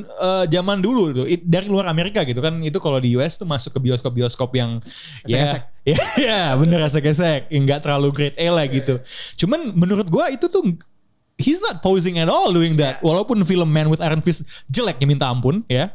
[0.08, 2.56] eh, zaman dulu tuh It- dari luar Amerika gitu kan.
[2.64, 4.80] Itu kalau di US tuh masuk ke bioskop-bioskop yang
[5.28, 7.52] ya ya, ya bener esek-esek.
[7.52, 8.96] Yang nggak terlalu grade A lah gitu.
[9.44, 10.64] Cuman menurut gua itu tuh
[11.36, 13.04] he's not posing at all doing that.
[13.04, 15.92] Walaupun film Man with Iron Fist jelek ya minta ampun ya.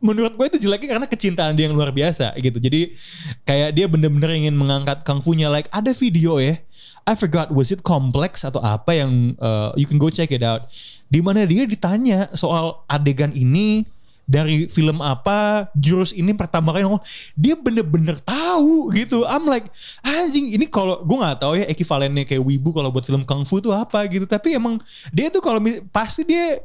[0.00, 2.56] Menurut gue itu jeleknya karena kecintaan dia yang luar biasa gitu.
[2.56, 2.96] Jadi
[3.44, 6.56] kayak dia bener-bener ingin mengangkat kungfunya like ada video ya.
[7.04, 10.72] I forgot was it complex atau apa yang uh, you can go check it out.
[11.10, 13.82] Di mana dia ditanya soal adegan ini
[14.30, 17.02] dari film apa jurus ini pertama kali ngomong
[17.34, 19.26] dia bener-bener tahu gitu.
[19.26, 19.66] I'm like
[20.06, 23.74] anjing ini kalau gue nggak tahu ya ekivalennya kayak wibu kalau buat film kungfu tuh
[23.74, 24.30] apa gitu.
[24.30, 24.78] Tapi emang
[25.10, 25.58] dia tuh kalau
[25.90, 26.62] pasti dia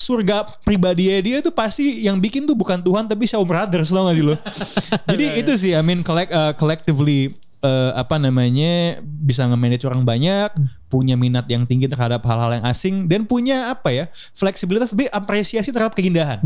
[0.00, 4.16] surga pribadi dia tuh pasti yang bikin tuh bukan Tuhan tapi Shaw Brothers tau gak
[4.16, 4.38] sih lo?
[5.12, 10.50] Jadi itu sih I mean collect, uh, collectively uh, apa namanya bisa nge-manage orang banyak,
[10.88, 14.04] punya minat yang tinggi terhadap hal-hal yang asing dan punya apa ya
[14.36, 16.40] fleksibilitas tapi apresiasi terhadap keindahan.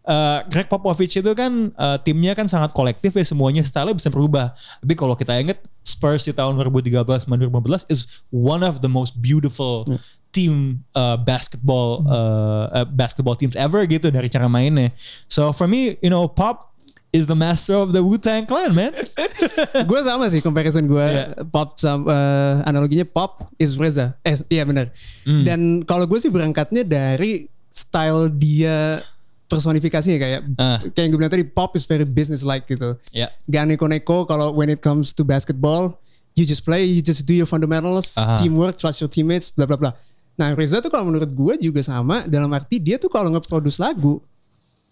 [0.00, 4.56] Uh, Greg Popovich itu kan uh, timnya kan sangat kolektif ya semuanya style bisa berubah.
[4.80, 9.84] Tapi kalau kita inget Spurs di tahun 2013 2015 is one of the most beautiful
[10.30, 14.94] team uh, basketball uh, uh, basketball teams ever gitu dari cara mainnya.
[15.28, 16.69] So for me, you know, Pop
[17.10, 18.94] is the master of the Wu-Tang Clan, man.
[19.90, 21.42] gue sama sih comparison gue Iya.
[21.50, 24.14] pop sama eh, analoginya pop is Reza.
[24.22, 24.94] Eh iya benar.
[25.26, 25.42] Hmm.
[25.42, 29.02] Dan kalau gue sih berangkatnya dari style dia
[29.46, 30.78] personifikasinya kayak Ah.
[30.78, 32.94] kayak yang gue bilang tadi pop is very business like gitu.
[33.10, 33.34] Ya.
[33.50, 35.98] Gak neko-neko kalau when it comes to basketball
[36.38, 38.38] you just play, you just do your fundamentals, Aha.
[38.38, 39.90] teamwork, trust your teammates, bla bla bla.
[40.38, 44.22] Nah Reza tuh kalau menurut gue juga sama dalam arti dia tuh kalau nge-produce lagu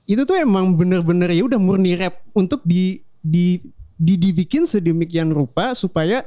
[0.09, 3.61] itu tuh emang bener-bener ya udah murni rap untuk di di,
[3.95, 6.25] di dibikin sedemikian rupa supaya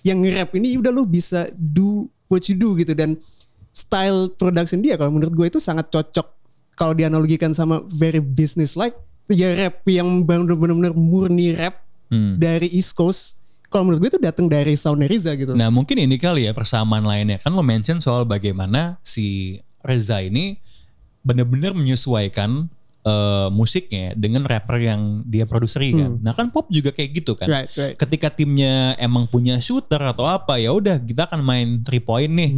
[0.00, 2.96] yang nge-rap ini udah lu bisa do what you do gitu.
[2.96, 3.20] Dan
[3.70, 6.24] style production dia kalau menurut gue itu sangat cocok.
[6.72, 8.96] Kalau dianalogikan sama very business like
[9.28, 12.40] ya rap yang bener-bener murni rap Hmm.
[12.40, 13.36] dari East Coast
[13.68, 15.52] kalau menurut gue itu datang dari sound Riza gitu.
[15.52, 17.36] Nah mungkin ini kali ya persamaan lainnya.
[17.36, 20.56] Kan lo mention soal bagaimana si Reza ini
[21.20, 22.72] benar-benar menyesuaikan
[23.04, 26.12] eh, musiknya dengan rapper yang dia produseri kan.
[26.22, 27.46] Nah kan pop juga kayak gitu kan.
[27.46, 27.94] Right, right.
[27.94, 32.52] Ketika timnya emang punya shooter atau apa ya udah kita akan main three point nih.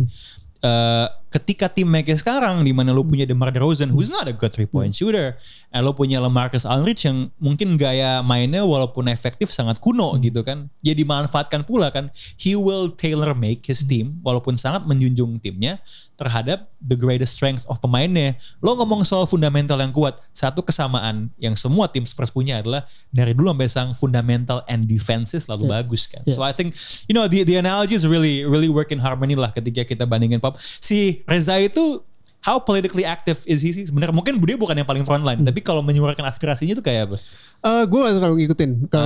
[0.60, 4.50] Eh, ketika tim mereka sekarang di mana lo punya DeMar DeRozan who's not a good
[4.50, 5.38] three point shooter,
[5.70, 10.66] and lo punya LaMarcus Aldridge yang mungkin gaya mainnya walaupun efektif sangat kuno gitu kan.
[10.82, 12.10] Ya dimanfaatkan pula kan.
[12.34, 15.78] He will tailor make his team walaupun sangat menjunjung timnya
[16.20, 18.36] terhadap the greatest strength of pemainnya.
[18.60, 23.32] Lo ngomong soal fundamental yang kuat, satu kesamaan yang semua tim Spurs punya adalah dari
[23.32, 26.20] dulu sampai sang fundamental and defenses selalu bagus kan.
[26.28, 26.76] So I think
[27.08, 30.44] you know the the analogy is really really work in harmony lah ketika kita bandingin
[30.44, 30.60] pop.
[30.60, 32.00] Si Reza itu
[32.40, 35.60] how politically active is he sih sebenarnya mungkin dia bukan yang paling front line tapi
[35.60, 37.18] kalau menyuarakan aspirasinya itu kayak apa
[37.60, 39.02] Eh, gue gak terlalu ngikutin ke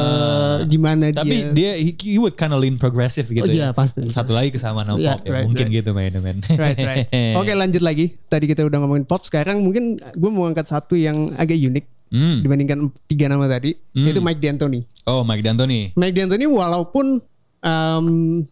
[0.70, 1.18] gimana Ah.
[1.18, 4.06] tapi dia dia he, he would kind of lean progressive gitu Oh, ya iya, pasti.
[4.06, 5.74] satu lagi kesamaan sama Yeah, pop ya right, mungkin right.
[5.74, 7.10] gitu mainnya men right, right.
[7.42, 8.14] Oke lanjut lagi.
[8.24, 9.18] Tadi kita udah ngomongin pop.
[9.20, 11.82] Sekarang mungkin gue mau angkat satu yang agak unik
[12.14, 12.46] Hmm.
[12.46, 12.78] dibandingkan
[13.10, 13.74] tiga nama tadi.
[13.90, 14.86] Yaitu Mike D'Antoni.
[15.04, 17.18] oh Mike D'Antoni Mike D'Antoni walaupun
[17.58, 18.06] um,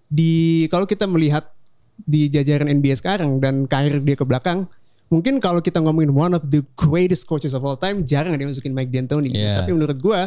[0.09, 0.33] di
[0.67, 1.47] kalau kita melihat
[2.05, 4.67] di jajaran NBA sekarang dan karir dia ke belakang,
[5.09, 8.51] mungkin kalau kita ngomongin one of the greatest coaches of all time, jarang ada yang
[8.51, 9.31] masukin Mike D'Antoni.
[9.31, 9.43] gitu.
[9.43, 9.61] Yeah.
[9.61, 10.21] Tapi menurut gue,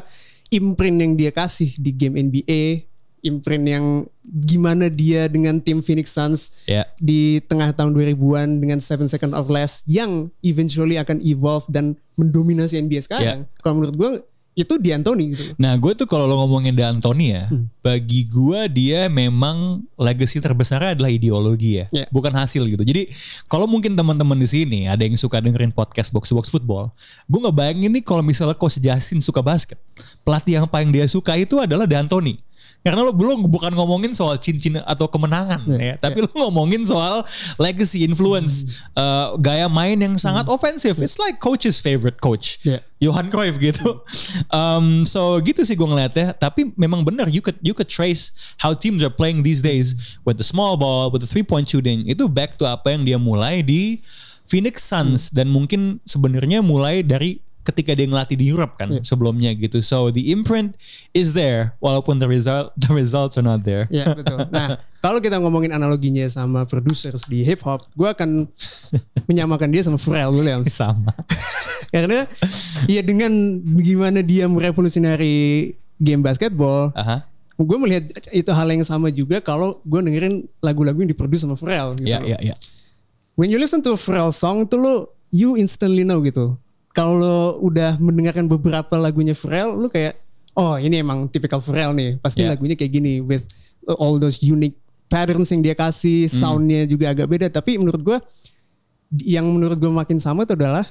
[0.51, 2.85] imprint yang dia kasih di game NBA,
[3.25, 3.85] imprint yang
[4.21, 6.85] gimana dia dengan tim Phoenix Suns Ya.
[7.01, 12.77] di tengah tahun 2000-an dengan seven second or less yang eventually akan evolve dan mendominasi
[12.77, 13.49] NBA sekarang.
[13.59, 14.11] Kalau menurut gue
[14.55, 15.43] itu D'Antoni gitu.
[15.59, 17.67] Nah gue tuh kalau lo ngomongin D'Antoni ya, Hmm.
[17.83, 22.07] bagi gue dia memang legacy terbesarnya adalah ideologi ya, Ya.
[22.07, 22.79] bukan hasil gitu.
[22.81, 23.11] Jadi
[23.45, 26.95] kalau mungkin teman-teman di sini ada yang suka dengerin podcast box to box football,
[27.27, 29.75] gue ngebayangin nih kalau misalnya Coach Justin suka basket,
[30.23, 32.39] pelatih yang paling dia suka itu adalah D'Antoni.
[32.85, 37.25] Karena lo belum bukan ngomongin soal cincin atau kemenangan ya, tapi lo ngomongin soal
[37.57, 41.01] legacy, influence, uh, gaya main yang sangat ofensif.
[41.01, 42.61] It's like coach's favorite coach.
[42.61, 42.85] Yeah.
[43.01, 44.05] Johan Cruyff gitu.
[44.53, 46.37] Um, so gitu sih gue ngeliatnya.
[46.37, 48.29] Tapi memang benar you could you could trace
[48.61, 52.05] how teams are playing these days with the small ball, with the three point shooting.
[52.05, 54.05] Itu back to apa yang dia mulai di
[54.45, 59.81] Phoenix Suns dan mungkin sebenarnya mulai dari ketika dia ngelatih di Europe kan sebelumnya gitu.
[59.81, 60.77] So the imprint
[61.17, 63.89] is there walaupun the result the results are not there.
[63.89, 64.45] Ya betul.
[64.53, 68.45] Nah kalau kita ngomongin analoginya sama producers di hip hop, gue akan
[69.29, 70.69] menyamakan dia sama Pharrell Williams.
[70.69, 71.13] Sama.
[71.89, 72.29] Karena
[72.85, 77.25] ya dengan gimana dia merevolusionari game basketball, Aha.
[77.57, 78.03] gue melihat
[78.35, 81.97] itu hal yang sama juga kalau gue dengerin lagu-lagu yang diproduksi sama Pharrell.
[81.97, 82.09] Gitu.
[82.09, 82.55] Ya ya ya.
[83.35, 84.93] When you listen to a Pharrell song tuh lo
[85.29, 86.57] you instantly know gitu.
[86.95, 90.15] Kalau lo udah mendengarkan beberapa lagunya Pharrell, lo kayak
[90.55, 92.15] oh ini emang tipikal Pharrell nih.
[92.23, 92.55] Pasti Yeah.
[92.55, 93.43] lagunya kayak gini with
[93.99, 94.79] all those unique
[95.11, 97.47] patterns yang dia kasih, soundnya juga agak beda.
[97.51, 98.17] Tapi menurut gue
[99.21, 100.87] yang menurut gue makin sama itu adalah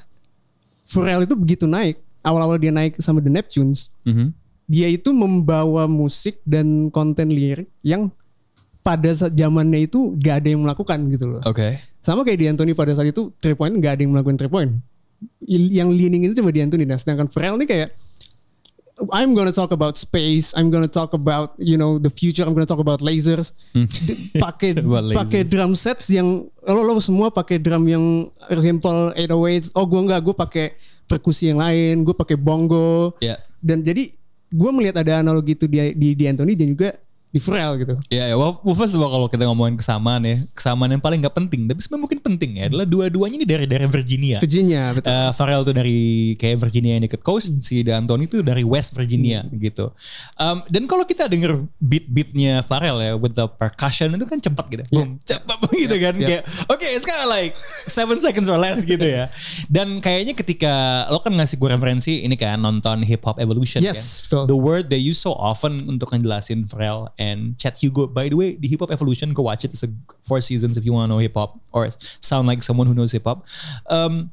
[0.85, 1.99] Pharrell itu begitu naik.
[2.21, 4.33] Awal-awal dia naik sama The Neptunes, Mhm.
[4.64, 8.12] dia itu membawa musik dan konten lirik yang
[8.81, 11.40] pada saat zamannya itu gak ada yang melakukan gitu loh.
[11.45, 11.81] Oke.
[12.05, 14.73] Sama kayak di Anthony pada saat itu three point nggak ada yang melakukan three point.
[15.49, 16.89] Yang leaning itu cuma di Anthony.
[16.89, 17.93] Nah, sedangkan Pharrell ini kayak
[19.11, 20.55] I'm gonna talk about space.
[20.55, 22.47] I'm gonna talk about you know the future.
[22.47, 23.51] I'm gonna talk about lasers.
[23.75, 24.79] D- Pakai
[25.21, 28.31] pakai drum sets yang lo lo semua pakai drum yang
[28.63, 29.75] simple 808.
[29.75, 30.67] Oh gue nggak, gue pakai
[31.11, 32.07] perkusi yang lain.
[32.07, 33.19] Gue pakai bongo.
[33.19, 33.35] Ya.
[33.59, 34.15] Dan jadi
[34.55, 36.95] gue melihat ada analogi itu di di, di Anthony dan juga
[37.35, 37.94] di Pharrell gitu.
[38.14, 38.38] Ya, ya.
[38.38, 41.83] Well, first of all kalau kita ngomongin kesamaan ya, kesamaan yang paling nggak penting, tapi
[41.83, 44.38] sebenarnya mungkin penting ya adalah dua-duanya ini dari daerah Virginia.
[44.38, 45.11] Virginia betul.
[45.11, 45.99] Eh, Pharrell tuh dari
[46.38, 49.90] kayak Virginia yang deket coast, si D'Antoni tuh dari West Virginia gitu.
[50.38, 54.83] Um, dan kalau kita denger beat-beatnya Pharrell ya, with the percussion itu kan cepat gitu,
[54.94, 56.47] boom, cepat gitu kan, Yeah.
[56.47, 59.27] kayak oke, it's kind of like seven seconds or less gitu ya.
[59.66, 60.73] Dan kayaknya ketika
[61.11, 64.55] lo kan ngasih gue referensi ini kan nonton Hip Hop Evolution Yes, kan, betul.
[64.55, 68.05] the word they use so often untuk ngejelasin Pharrell and Chad Hugo.
[68.07, 69.73] By the way, di Hip Hop Evolution, go watch it.
[69.73, 71.89] It's a four seasons if you want to know hip hop or
[72.21, 73.49] sound like someone who knows hip hop.
[73.89, 74.29] Um,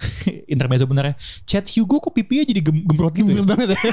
[0.52, 1.14] intermezzo bener ya.
[1.44, 3.30] Chad Hugo kok pipinya jadi gem- gembrot gitu.
[3.36, 3.44] ya?
[3.44, 3.78] banget ya.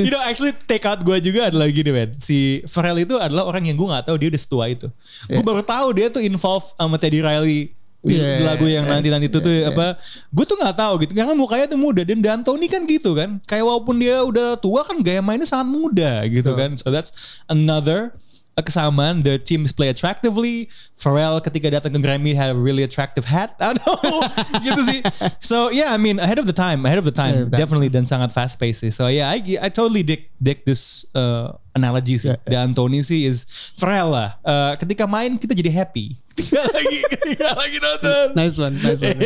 [0.00, 2.16] You know actually take out gue juga adalah gini man.
[2.16, 4.88] Si Pharrell itu adalah orang yang gue gak tahu dia udah setua itu.
[5.28, 7.76] Gue baru tahu dia tuh involve sama Teddy Riley.
[8.00, 10.00] Yeah, lagu yang yeah, nanti nanti itu tuh apa
[10.32, 11.12] gue tuh nggak tahu gitu.
[11.12, 13.44] Karena mukanya tuh muda dan D'Antoni kan gitu kan.
[13.44, 16.80] Kayak walaupun dia udah tua kan gaya mainnya sangat muda gitu kan.
[16.80, 18.16] So that's another
[18.58, 23.54] kesamaan the teams play attractively Pharrell ketika datang ke Grammy have a really attractive hat
[23.62, 23.96] I don't know
[24.66, 25.00] gitu sih
[25.38, 27.54] so yeah I mean ahead of the time ahead of the time time.
[27.54, 31.54] definitely dan sangat fast paced sih so yeah I I totally dig dig this uh,
[31.72, 36.60] analogy sih Yeah, D'Antoni sih is Pharrell lah Uh, ketika main kita jadi happy ketika
[36.62, 39.18] lagi ketika lagi nonton nice one, nice one.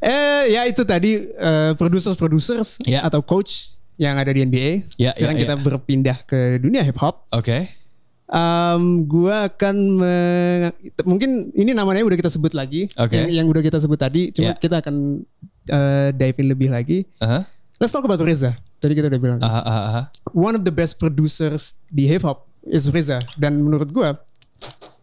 [0.00, 3.02] eh ya itu tadi eh, producers-producers Ya.
[3.02, 4.96] atau coach yang ada di NBA.
[4.96, 5.60] Ya, Sekarang ya, kita ya.
[5.60, 7.28] berpindah ke dunia hip hop.
[7.36, 7.68] Oke.
[8.30, 12.86] Um, gua akan meng- mungkin ini namanya udah kita sebut lagi.
[12.94, 13.18] Oke.
[13.18, 14.58] Yang, yang udah kita sebut tadi, cuma Ya.
[14.58, 15.26] kita akan
[15.66, 17.02] eh, dive in lebih lagi.
[17.18, 17.42] Aha.
[17.82, 18.54] Let's talk about Reza.
[18.78, 19.40] Tadi kita udah bilang.
[19.42, 20.02] Aha, aha.
[20.30, 23.18] One of the best producers di hip hop is Reza.
[23.34, 24.14] Dan menurut gua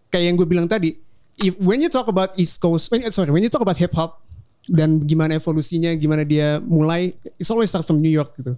[0.08, 0.96] kayak yang gue bilang tadi,
[1.42, 4.24] if when you talk about East Coast, when, sorry, when you talk about hip hop
[4.72, 8.56] dan gimana evolusinya, gimana dia mulai, it's always start from New York gitu.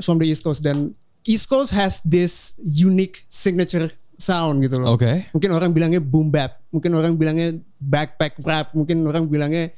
[0.00, 4.96] From the East Coast dan East Coast has this unique signature sound gitu loh.
[4.96, 5.28] Oke.
[5.36, 9.74] Mungkin orang bilangnya boom bap, mungkin orang bilangnya backpack rap, mungkin orang bilangnya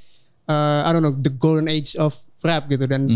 [0.47, 2.15] uh, I don't know the golden age of
[2.47, 3.11] rap gitu dan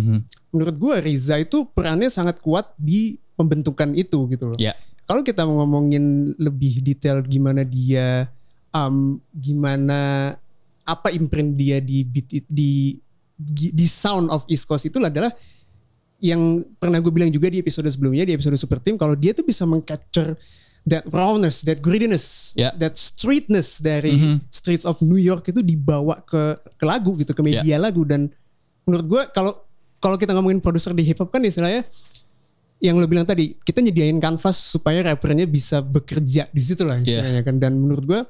[0.51, 4.59] menurut gue Riza itu perannya sangat kuat di pembentukan itu gitu loh.
[4.59, 4.75] Ya.
[5.07, 8.27] Kalau kita mau ngomongin lebih detail gimana dia
[8.75, 10.33] um, gimana
[10.83, 12.99] apa imprint dia di beat it- di
[13.73, 15.31] di sound of East Coast itu adalah
[16.23, 19.43] yang pernah gue bilang juga di episode sebelumnya di episode Super Team kalau dia tuh
[19.43, 20.39] bisa mengcapture
[20.87, 22.71] that rawness, that grittiness, Ya.
[22.79, 27.75] that streetness dari streets of New York itu dibawa ke ke lagu gitu ke media
[27.79, 28.07] lagu.
[28.07, 28.31] Dan
[28.87, 29.51] menurut gue kalau
[29.99, 31.87] kalau kita ngomongin produser di hip hop kan istilahnya
[32.83, 37.43] yang lo bilang tadi kita nyediain kanvas supaya rappernya bisa bekerja di situ lah istilahnya
[37.47, 37.59] kan.
[37.59, 38.21] Dan menurut gue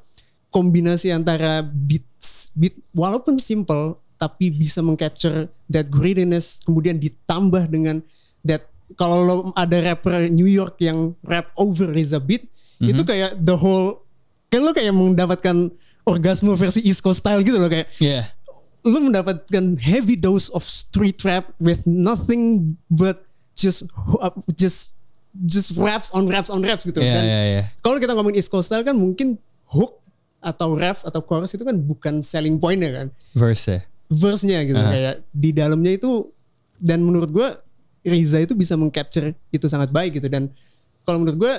[0.53, 7.99] kombinasi antara beats beat walaupun simple tapi bisa mengcapture that grittiness kemudian ditambah dengan
[8.47, 12.47] that kalau lo ada rapper New York yang rap over Reza beat
[12.79, 14.07] itu kayak the whole
[14.47, 18.31] kan lo kayak mendapatkan orgasme versi East Coast style gitu loh kayak Yeah.
[18.83, 23.87] lu mendapatkan heavy dose of street rap with nothing but just
[24.55, 24.99] just
[25.47, 27.63] just raps on raps on raps gitu Iya, Dan iya, iya.
[27.81, 29.39] kalau kita ngomongin East Coast style kan mungkin
[29.71, 30.03] hook
[30.43, 33.79] atau rap atau chorus itu kan bukan selling pointnya kan Verse.
[34.09, 34.15] Ya.
[34.15, 36.31] verse-nya gitu kayak di dalamnya itu
[36.83, 37.49] dan menurut gue
[38.03, 40.51] Riza itu bisa mengcapture itu sangat baik gitu dan
[41.07, 41.55] kalau menurut gue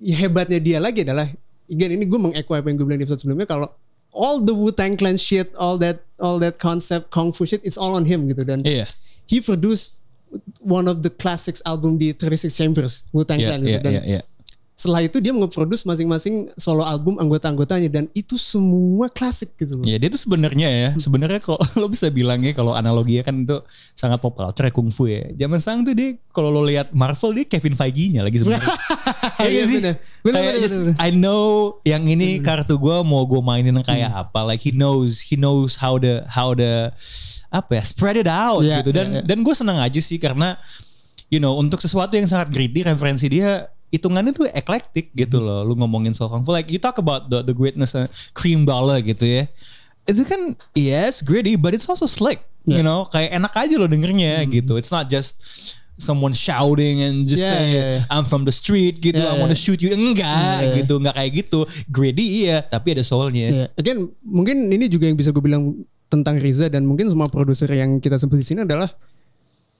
[0.00, 1.26] ya hebatnya dia lagi adalah
[1.66, 3.66] again ini gue mengeko apa yang gue bilang di episode sebelumnya kalau
[4.14, 7.78] all the Wu Tang Clan shit all that all that concept kung fu shit it's
[7.78, 8.86] all on him gitu dan Iya.
[9.26, 9.98] he produced
[10.62, 13.92] one of the classics album di 36 Chambers Wu Tang Iya, Clan gitu iya, dan
[13.98, 14.20] iya, iya.
[14.80, 19.84] Setelah itu dia nge-produce masing-masing solo album anggota-anggotanya dan itu semua klasik gitu loh.
[19.84, 23.60] Ya dia tuh sebenarnya ya, sebenarnya kalau lo bisa bilangnya kalau analoginya kan itu
[23.92, 25.28] sangat pop culture ya, kungfu ya.
[25.36, 28.72] Zaman sekarang tuh dia kalau lo lihat Marvel dia Kevin Feige-nya lagi sebenarnya.
[29.40, 29.76] Iya Iya, sih?
[29.80, 29.94] bener.
[30.20, 31.42] Bener, Kayak bener, just, bener, I know
[31.82, 34.22] yang ini kartu gue mau gue mainin kayak Hmm.
[34.24, 34.40] apa.
[34.44, 36.88] Like he knows, he knows how the how the
[37.48, 38.96] apa ya spread it out Iya, gitu.
[38.96, 39.22] Dan iya, iya.
[39.24, 40.56] dan gue senang aja sih karena
[41.28, 45.66] you know untuk sesuatu yang sangat gritty referensi dia hitungannya tuh eclectic gitu loh.
[45.66, 49.02] Lu ngomongin soal kung fu like you talk about the the greatness uh, cream dollar
[49.02, 49.44] gitu ya.
[50.06, 52.42] Itu kan yes gritty but it's also slick.
[52.68, 54.76] You know, kayak enak aja lo dengernya gitu.
[54.76, 55.42] It's not just
[56.00, 58.02] someone shouting and just Yeah, saying yeah, yeah.
[58.12, 59.64] I'm from the street gitu, Yeah, I wanna yeah.
[59.64, 59.92] shoot you.
[59.92, 60.76] Enggak Yeah.
[60.84, 61.60] gitu, enggak kayak gitu.
[61.92, 63.48] Gritty iya, tapi ada soulnya.
[63.52, 63.66] Iya.
[63.76, 65.76] Again, mungkin ini juga yang bisa gue bilang
[66.10, 68.90] tentang Riza dan mungkin semua produser yang kita sebut di sini adalah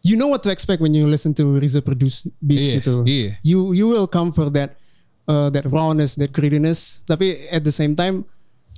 [0.01, 2.95] you know what to expect when you listen to Riza produce beat Iya, gitu.
[3.05, 3.37] iya.
[3.43, 4.77] You you will come for that
[5.25, 8.25] uh, that rawness, that grittiness, tapi at the same time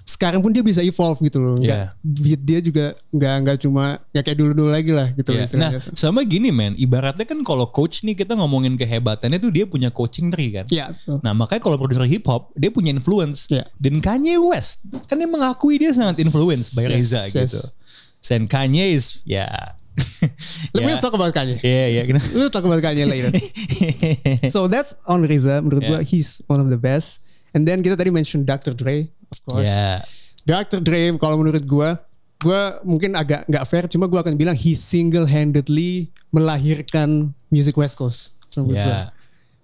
[0.03, 1.55] sekarang pun dia bisa evolve gitu loh.
[1.57, 1.95] Iya.
[1.95, 5.79] Nggak- Beat dia juga nggak nggak cuma ya kayak dulu-dulu lagi lah gitu Ya, istilahnya.
[5.79, 9.95] Nah, sama gini men, ibaratnya kan kalau coach nih kita ngomongin kehebatannya tuh dia punya
[9.95, 10.67] coaching tree kan.
[10.69, 11.23] Ya, betul.
[11.23, 13.47] Nah makanya kalau produser hip hop dia punya influence.
[13.47, 13.63] Ya.
[13.79, 17.33] Dan Kanye West kan dia mengakui dia sangat influence by Yes, Reza yes.
[17.47, 17.63] gitu.
[18.27, 19.47] Dan Kanye is ya.
[20.75, 21.01] Let me ya.
[21.01, 21.59] talk about Kanye.
[21.61, 22.03] Iya iya.
[22.07, 22.27] kenapa?
[22.37, 23.33] We'll talk about Kanye later.
[24.55, 25.61] so that's on Reza.
[25.63, 25.91] Menurut Yeah.
[25.97, 27.23] gua he's one of the best.
[27.53, 28.73] And then kita tadi mention Dr.
[28.73, 29.69] Dre, of course.
[29.69, 30.01] Ya.
[30.49, 30.81] Dr.
[30.81, 32.01] Dre kalau menurut gua,
[32.41, 38.41] gua mungkin agak nggak fair, cuma gua akan bilang he single-handedly melahirkan music West Coast.
[38.57, 38.89] menurut gua.
[38.89, 39.01] Ya.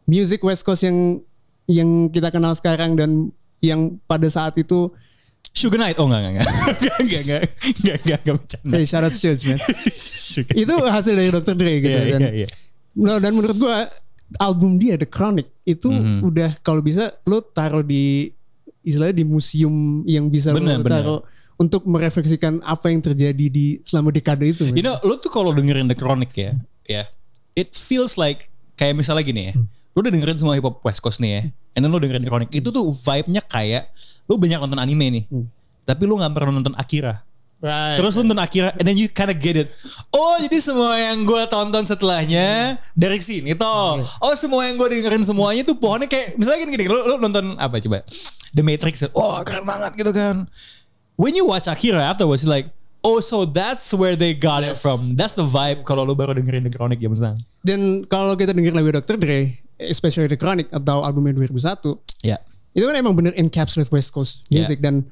[0.05, 1.21] Music West Coast yang
[1.69, 3.29] yang kita kenal sekarang dan
[3.61, 4.89] yang pada saat itu
[5.59, 6.47] Sugar night Oh enggak enggak enggak.
[6.79, 8.75] enggak enggak enggak enggak enggak enggak bercanda.
[8.79, 9.59] Hey, syarat Shoes, man.
[10.55, 11.55] itu hasil dari Dr.
[11.59, 12.21] Dre gitu yeah, dan.
[12.31, 12.51] Yeah, yeah.
[12.95, 13.91] No, dan menurut gua
[14.39, 16.19] album dia The Chronic itu mm -hmm.
[16.29, 18.31] udah kalau bisa lo taruh di
[18.85, 21.61] istilahnya di museum yang bisa bener, lo taruh bener.
[21.61, 24.65] untuk merefleksikan apa yang terjadi di selama dekade itu.
[24.73, 26.55] You know, lo tuh kalau dengerin The Chronic ya,
[26.89, 27.07] ya, yeah,
[27.59, 29.55] it feels like kayak misalnya gini ya.
[29.59, 29.67] Hmm.
[29.93, 31.43] Lo udah dengerin semua hip hop West Coast nih ya.
[31.77, 33.91] And then lo dengerin The Chronic itu tuh vibe-nya kayak
[34.29, 35.25] lu banyak nonton anime nih,
[35.83, 37.25] tapi lu nggak pernah nonton Akira.
[37.59, 37.99] Right.
[37.99, 39.67] Terus lu nonton Akira, and then you kinda get it.
[40.15, 43.99] Oh, jadi semua yang gue tonton setelahnya dari sini toh.
[44.23, 47.59] Oh, semua yang gue dengerin semuanya tuh pohonnya kayak misalnya gini, gini lu, lu nonton
[47.59, 48.07] apa coba?
[48.55, 49.03] The Matrix.
[49.11, 50.47] Oh, keren banget gitu kan.
[51.19, 52.71] When you watch Akira afterwards, you're like,
[53.03, 54.83] oh, so that's where they got it Yes.
[54.87, 55.19] from.
[55.19, 57.39] That's the vibe kalau lu baru dengerin The Chronic ya sekarang.
[57.67, 59.19] Dan kalau kita denger lagu Dr.
[59.19, 62.39] Dre, especially The Chronic atau albumnya 2001, Ya.
[62.79, 65.03] Itu kan emang bener encapsulate West Coast music dan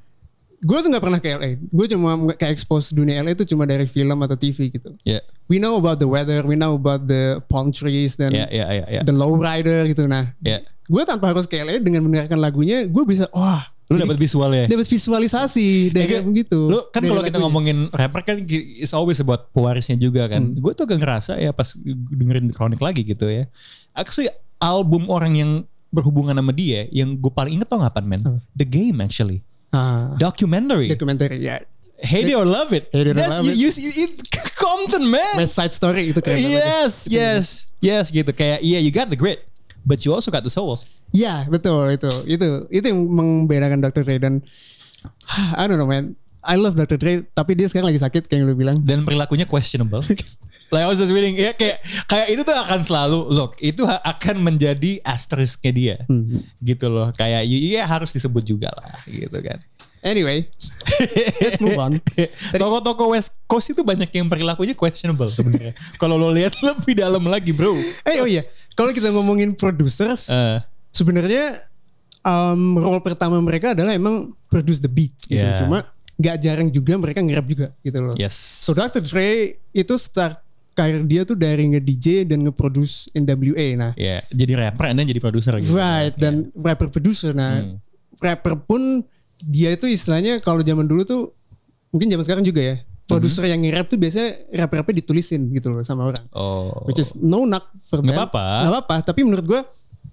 [0.57, 1.51] gue tuh nggak pernah ke LA.
[1.69, 4.95] Gue cuma kayak expose dunia LA itu cuma dari film atau TV gitu.
[5.03, 5.19] Ya.
[5.51, 8.87] We know about the weather, we know about the palm trees dan Ya, ya, ya,
[8.89, 9.01] ya.
[9.03, 10.07] the lowrider gitu.
[10.07, 10.63] Nah, Ya.
[10.87, 14.67] gue tanpa harus ke LA dengan mendengarkan lagunya, gue bisa wah Lu dapat visualnya.
[14.67, 16.59] dapat visualisasi dari Ya, kayak begitu.
[16.67, 20.43] Lu kan kalau kita ngomongin rapper kan it's always about pewarisnya juga kan.
[20.43, 20.59] Hmm.
[20.59, 21.77] Gue tuh gak ngerasa ya pas
[22.11, 23.47] dengerin Chronic lagi gitu ya.
[23.95, 25.51] Actually album orang yang
[25.91, 28.21] berhubungan sama dia yang gue paling inget tau ngapain men?
[28.53, 29.41] The Game actually.
[29.71, 30.89] ah, Documentary.
[30.91, 31.61] documentary ya.
[31.97, 32.93] Hate it or love it.
[32.93, 33.77] Hate it or love you, it.
[33.81, 34.13] you, it,
[34.53, 35.35] Compton man.
[35.41, 36.61] West Side Story itu keren banget.
[36.61, 37.45] Yes, yes,
[37.81, 38.37] yes gitu.
[38.37, 39.41] Kayak yeah you got the grit,
[39.81, 40.77] but you also got the soul.
[41.15, 44.05] Ya betul itu itu itu yang membedakan Dr.
[44.05, 44.45] Dre dan
[45.61, 46.21] I don't know man.
[46.47, 46.97] I love Dr.
[46.97, 48.79] Dre tapi dia sekarang lagi sakit kayak yang lu bilang.
[48.87, 50.01] dan perilakunya questionable.
[50.73, 54.47] like I was just reading, ya kayak kayak itu tuh akan selalu look itu akan
[54.47, 55.97] menjadi asterisknya dia,
[56.63, 57.11] gitu loh.
[57.19, 59.59] Kayak ya harus disebut juga lah, gitu kan.
[60.07, 60.47] Anyway,
[61.43, 61.99] let's move on.
[62.63, 65.75] Toko-toko West Coast itu banyak yang perilakunya questionable sebenarnya.
[66.01, 67.75] Kalau lo lihat lebih dalam lagi, bro.
[68.07, 68.47] Eh oh iya,
[68.79, 70.63] kalau kita ngomongin producers, Eh,
[70.95, 71.59] sebenarnya
[72.23, 75.43] um, role pertama mereka adalah emang produce the beat gitu.
[75.43, 75.67] Yeah.
[75.67, 78.15] Cuma nggak jarang juga mereka nge-rap juga gitu loh.
[78.15, 78.33] yes.
[78.65, 79.01] So Dr.
[79.01, 79.29] Dre
[79.71, 80.41] itu start
[80.73, 83.67] karir dia tuh dari nge-DJ dan nge-produce NWA.
[83.75, 85.73] Nah, Ya, jadi rapper then jadi produser gitu.
[85.73, 87.33] right dan rapper producer.
[87.33, 87.77] Nah, Hmm.
[88.17, 89.01] rapper pun
[89.39, 91.33] dia itu istilahnya kalau zaman dulu tuh
[91.91, 92.77] mungkin zaman sekarang juga ya.
[93.07, 96.25] Produser yang nge-rap tuh biasanya rap-rapnya ditulisin gitu loh sama orang.
[96.33, 96.85] Oh.
[96.85, 98.13] Which is no knock for them.
[98.13, 98.45] apa-apa.
[98.67, 98.95] Nggak apa-apa.
[99.07, 99.61] Tapi menurut gue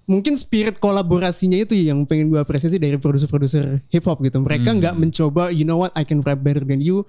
[0.04, 4.40] mungkin spirit kolaborasinya itu yang pengen gue apresiasi dari produser-produser hip hop gitu.
[4.40, 4.78] Mereka Hmm.
[4.80, 7.04] nggak mencoba, you know what, I can rap better than you.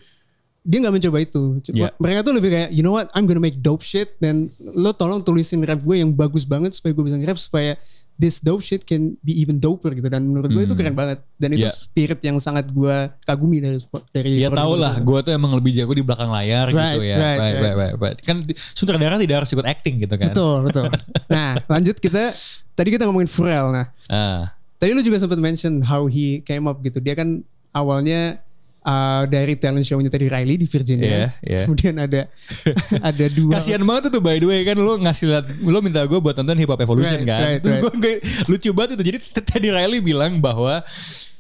[0.65, 1.62] Dia nggak mencoba itu.
[1.69, 1.93] Yeah.
[2.01, 5.21] mereka tuh lebih kayak, you know what, I'm gonna make dope shit dan lo tolong
[5.21, 7.77] tulisin rap gue yang bagus banget supaya gue bisa nge-rap supaya
[8.15, 10.08] this dope shit can be even doper gitu.
[10.08, 11.19] Dan menurut gue itu keren banget.
[11.36, 11.75] Dan itu Yeah.
[11.75, 13.78] spirit yang sangat gue kagumi dari
[14.10, 17.15] dari Ya tau lah, gue tuh emang lebih jago di belakang layar Right, gitu ya.
[17.15, 17.60] right, right, right.
[17.60, 18.17] right, right, right.
[18.19, 20.32] Kan sutradara tidak harus ikut acting gitu kan.
[20.32, 20.86] Betul, betul.
[21.34, 22.32] Nah, lanjut kita
[22.71, 23.69] tadi kita ngomongin Pharrell.
[23.69, 26.99] Nah, Ah, Tadi lu juga sempat mention how he came up gitu.
[26.99, 28.43] Dia kan awalnya
[28.85, 31.09] uh, dari talent show-nya tadi Riley di Virginia.
[31.09, 31.59] Iya, iya.
[31.65, 32.21] Kemudian ada
[33.09, 33.57] ada dua.
[33.57, 36.55] Kasian banget tuh by the way kan lu ngasih liat, lu minta gue buat nonton
[36.61, 37.41] Hip Hop Evolution Right, kan.
[37.41, 37.97] right, Terus right.
[37.97, 38.13] gue
[38.47, 39.03] lucu banget itu.
[39.11, 40.85] Jadi tadi Riley bilang bahwa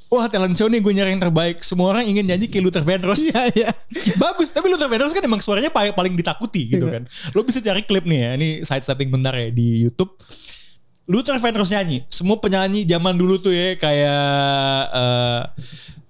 [0.05, 3.25] Wah talent show nih gue nyari yang terbaik Semua orang ingin nyanyi kayak Luther Vandross
[3.25, 3.69] Iya, iya.
[4.21, 7.01] Bagus Tapi Luther Vandross kan emang suaranya paling, ditakuti gitu Iya.
[7.01, 7.03] kan
[7.33, 10.13] Lo bisa cari klip nih ya Ini sidestepping bentar ya di Youtube
[11.09, 14.21] Luther Vandross nyanyi Semua penyanyi zaman dulu tuh ya Kayak
[14.93, 15.41] eh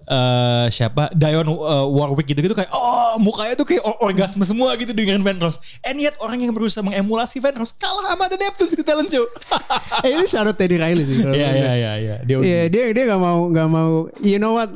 [0.05, 4.91] eh, siapa Dionne eh, Warwick gitu-gitu kayak oh mukanya tuh kayak or- orgasme semua gitu
[4.91, 9.09] dengerin Vandross and yet orang yang berusaha mengemulasi Vandross kalah sama The Neptunes di talent
[9.09, 9.25] show
[10.05, 11.21] eh ini out Teddy Riley sih.
[11.21, 13.93] Iya iya iya iya dia Iya, dia dia gak mau gak mau.
[14.21, 14.69] You know what?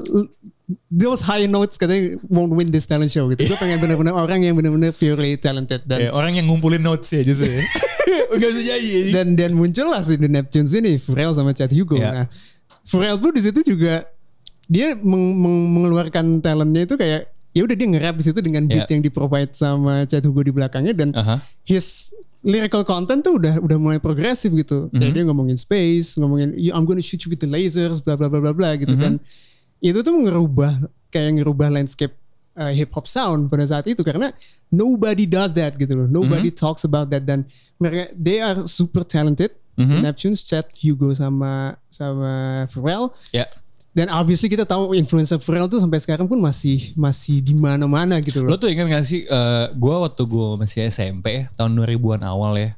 [0.87, 3.41] Those high notes katanya won't win this talent show gitu.
[3.41, 7.21] Gue pengen bener-bener orang yang bener-bener purely talented dan Ya, orang yang ngumpulin notes ya
[7.21, 7.61] justru ya.
[8.37, 8.99] Gak bisa nyanyi.
[9.09, 11.97] dan dan muncul lah si The Neptunes ini Pharrell sama Chad Hugo.
[11.97, 12.21] Iya.
[12.21, 12.25] Nah,
[12.85, 14.05] Pharrell pun di situ juga
[14.69, 18.85] dia meng- meng- mengeluarkan talentnya itu kayak ya udah dia nge-rap di situ dengan beat
[18.85, 18.93] Ya.
[18.93, 21.41] yang di provide sama Chad Hugo di belakangnya dan Aha.
[21.65, 24.87] his lyrical content tuh udah udah mulai progresif gitu.
[24.87, 24.95] Mhm.
[24.95, 28.29] Kayak dia ngomongin space, ngomongin "You- I'm gonna shoot you with the lasers, bla bla
[28.29, 29.01] bla bla bla gitu Mhm.
[29.01, 29.13] dan
[29.81, 30.71] itu tuh ngerubah
[31.09, 32.13] kayak ngerubah landscape
[32.53, 34.29] uh, hip hop sound pada saat itu karena
[34.69, 36.07] nobody does that gitu loh.
[36.07, 36.59] Nobody Mhm.
[36.59, 39.49] talks about that dan mereka they are super talented.
[39.73, 40.03] Mhm.
[40.03, 43.47] Neptunes, Chad, Hugo sama sama Pharrell Ya.
[43.89, 48.45] Dan obviously kita tahu influencer Pharrell tuh sampai sekarang pun masih masih di mana-mana gitu
[48.45, 48.53] loh.
[48.53, 52.53] Lo tuh ingat gak sih, eh gue waktu gue masih SMP ya, tahun 2000-an awal
[52.55, 52.77] ya,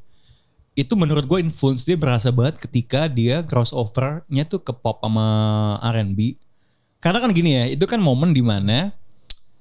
[0.72, 5.28] itu menurut gue influence dia berasa banget ketika dia crossovernya tuh ke pop sama
[5.84, 6.40] R&B.
[7.04, 8.96] Karena kan gini ya, itu kan momen di mana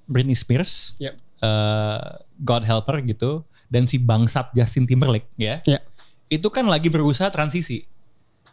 [0.06, 1.14] Britney Spears, Yep.
[1.42, 2.00] eh,
[2.38, 5.82] God Helper gitu, dan si bangsat Justin Timberlake ya, Ya.
[6.30, 7.89] itu kan lagi berusaha transisi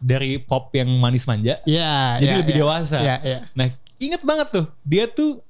[0.00, 2.58] dari pop yang manis manja Ya, jadi ya, lebih ya.
[2.62, 2.98] dewasa.
[2.98, 3.38] Ya, ya.
[3.52, 3.66] Nah,
[3.98, 5.42] inget banget tuh, dia tuh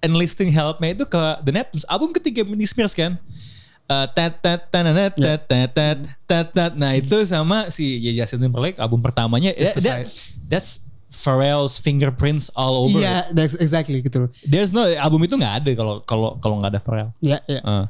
[0.00, 3.16] enlisting helpnya itu ke The Neptunes, album ketiga Britney Spears kan.
[3.84, 4.08] Eh, Ya.
[4.08, 4.40] tet
[6.24, 6.72] tet tet.
[6.74, 9.52] Nah itu sama si ya, Justin Timberlake album pertamanya.
[9.52, 10.08] That, that-
[10.48, 10.80] that's
[11.14, 12.98] Pharrell's fingerprints all over.
[12.98, 14.26] Iya, that's exactly gitu.
[14.42, 17.10] There's no album itu nggak ada kalau kalau kalau nggak ada Pharrell.
[17.22, 17.60] Ya, ya.
[17.60, 17.64] Eh.
[17.64, 17.84] Oh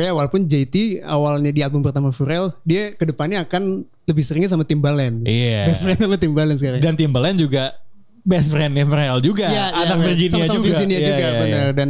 [0.00, 4.64] ya, walaupun JT awalnya di album pertama Pharrell, dia ke depannya akan lebih seringnya sama
[4.64, 5.22] Timbaland.
[5.26, 5.68] Iya.
[5.68, 6.80] Best friend sama Timbaland sekarang.
[6.80, 7.74] Dan Timbaland juga
[8.24, 9.46] best friendnya Pharrell juga.
[9.46, 10.06] Iya, iya, anak iya.
[10.08, 10.66] Virginia Sama-sama juga.
[10.72, 11.40] Virginia Iya, juga, iya, iya.
[11.42, 11.66] benar.
[11.76, 11.88] Dan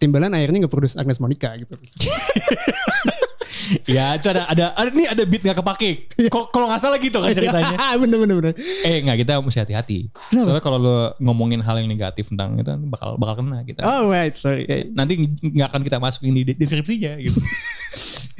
[0.00, 1.74] Timbaland akhirnya nge-produce Agnes Monica gitu.
[3.90, 5.90] Ya, itu ada ada, nih ada beat nggak kepake.
[6.30, 7.76] Kalau kalau nggak salah gitu kan ceritanya.
[8.02, 8.52] bener bener bener.
[8.86, 9.98] Eh nggak kita mesti hati-hati.
[10.14, 13.82] Soalnya kalau lo ngomongin hal yang negatif tentang itu bakal bakal kena kita.
[13.82, 14.66] Oh right, sorry.
[14.94, 17.40] Nanti nggak akan kita masukin di deskripsinya gitu.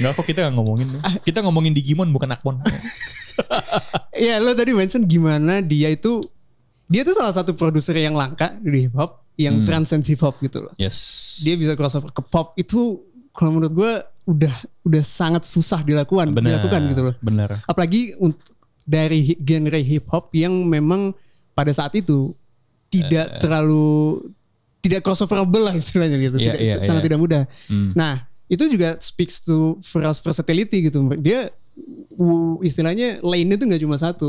[0.00, 0.88] Nggak kok kita nggak ngomongin.
[1.20, 2.56] Kita ngomongin Digimon bukan Akpon.
[4.16, 6.24] Ya lo tadi mention gimana dia itu
[6.88, 10.64] dia tuh salah satu produser yang langka di hip hop yang transcend hip hop gitu
[10.64, 10.72] loh.
[10.80, 11.40] Yes.
[11.44, 13.00] Dia bisa crossover ke pop itu
[13.32, 13.92] kalau menurut gue
[14.30, 14.54] udah
[14.86, 16.54] udah sangat susah dilakukan Bener.
[16.54, 17.14] dilakukan gitu loh.
[17.18, 17.50] Bener.
[17.66, 18.54] Apalagi untuk
[18.86, 21.10] dari genre hip hop yang memang
[21.52, 22.30] pada saat itu
[22.90, 24.18] tidak terlalu
[24.80, 26.36] tidak crossoverable lah istilahnya gitu.
[26.38, 27.06] Iya, Tidak- iya, sangat iya.
[27.10, 27.42] tidak mudah.
[27.92, 28.14] Nah,
[28.50, 29.78] itu juga speaks to
[30.24, 31.04] versatility gitu.
[31.20, 31.50] Dia
[32.60, 34.28] istilahnya lane-nya tuh nggak cuma satu.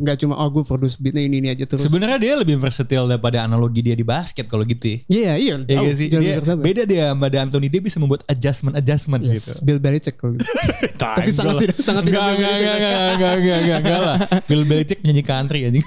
[0.00, 1.80] Nggak cuma oh gue produce beatnya ini ini aja terus.
[1.84, 4.96] Sebenarnya dia lebih versatile daripada analogi dia di basket kalau gitu.
[4.96, 4.98] ya.
[5.08, 5.54] Iya, iya.
[5.56, 6.06] Iya jauh, nggak sih?
[6.12, 9.50] Dia, beda dia sama Anthony dia bisa membuat adjustment adjustment Yes, gitu.
[9.64, 10.44] Bill Belichick kalau gitu.
[11.02, 14.16] Tapi sangat tidak sangat tidak Enggak, enggak, enggak, enggak, enggak, enggak, enggak, lah.
[14.48, 15.86] Bill Belichick nyanyi country anjing.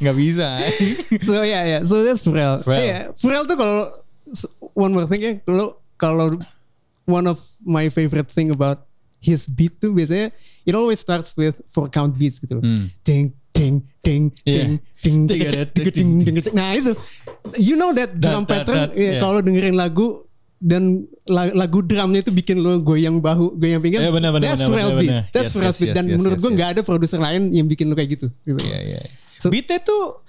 [0.00, 0.48] Enggak bisa.
[1.20, 2.60] so ya ya so that's Pharrell.
[2.60, 2.84] Pharrell.
[2.84, 3.80] Iya, Pharrell tuh kalau
[4.76, 6.36] one more thing ya kalau kalau
[7.08, 8.86] one of my favorite thing about
[9.22, 12.64] his beat tuh biasanya it always starts with four count beats gitu loh.
[13.00, 14.80] Ding ding ding Iya.
[14.98, 16.90] ding ding ding ding ding ding Nah itu
[17.56, 19.20] you know that drum pattern ya, yeah.
[19.20, 20.26] kalau dengerin lagu
[20.58, 24.06] dan la- lagu drumnya itu bikin lo goyang bahu, goyang pinggang.
[24.06, 25.10] Iya, benar, benar, That's benar, beat.
[25.10, 25.22] benar.
[25.30, 25.90] That's Yes, yes, beat.
[25.90, 26.56] yes, Dan yes, menurut yes, gue yes.
[26.56, 28.26] nggak ada produser lain yang bikin lo kayak gitu.
[28.46, 28.62] gitu.
[28.62, 29.00] Iya, iya.
[29.42, 30.21] So- Beatnya tuh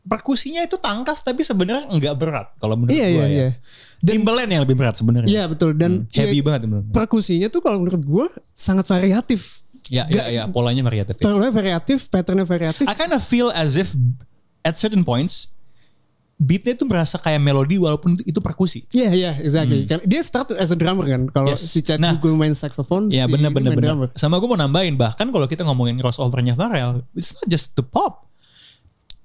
[0.00, 3.28] perkusinya itu tangkas tapi sebenarnya enggak berat kalau menurut Iya, gua iya, ya.
[3.28, 3.48] iya.
[4.00, 5.28] Timbaland yang lebih berat sebenarnya.
[5.28, 6.88] Iya betul dan Heavy ya, banget menurut.
[6.88, 9.60] perkusinya tuh kalau menurut gue sangat variatif.
[9.86, 11.14] Ya, ya, ya, polanya variatif.
[11.14, 11.26] ya.
[11.26, 12.84] Patternnya variatif, patternnya variatif.
[12.84, 13.90] I kind of feel as if
[14.60, 15.50] at certain points
[16.36, 18.88] beatnya tuh berasa kayak melodi walaupun itu perkusi.
[18.88, 19.84] Iya iya exactly.
[19.84, 21.28] Kan Dia start as a drummer kan.
[21.28, 21.58] Kalau Hmm.
[21.58, 21.68] Yes.
[21.68, 22.16] si Chad Nah.
[22.16, 23.88] Hugo main saxophone, Ya si benar ini benar main benar.
[23.92, 24.08] drummer.
[24.14, 28.29] Sama gue mau nambahin bahkan kalau kita ngomongin crossovernya Pharrell, it's not just the pop.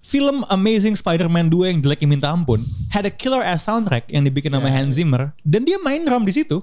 [0.05, 4.21] Film Amazing Spider-Man 2 yang jelek yang minta ampun had a killer ass soundtrack yang
[4.21, 6.61] dibikin sama Hans Zimmer dan dia main drum di situ.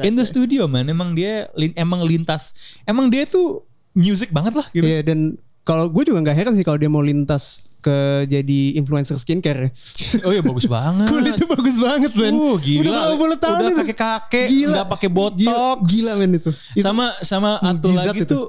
[0.00, 3.60] In the studio man, emang dia emang lintas, emang dia tuh
[3.92, 4.84] music banget lah gitu.
[4.84, 9.16] Iya dan kalau gue juga nggak heran sih kalau dia mau lintas ke jadi influencer
[9.16, 9.68] skincare.
[10.26, 11.06] Oh iya bagus banget.
[11.06, 12.32] Kulitnya bagus banget man.
[12.32, 12.80] Uh, gila.
[12.82, 13.80] Udah berapa puluh tahun Udah itu.
[13.84, 14.72] kakek-kakek, Gila.
[14.74, 15.38] nggak pakai botox.
[15.38, 16.50] Gila, gila men itu.
[16.74, 18.32] Itu- sama sama satu mujizat lagi itu.
[18.32, 18.44] tuh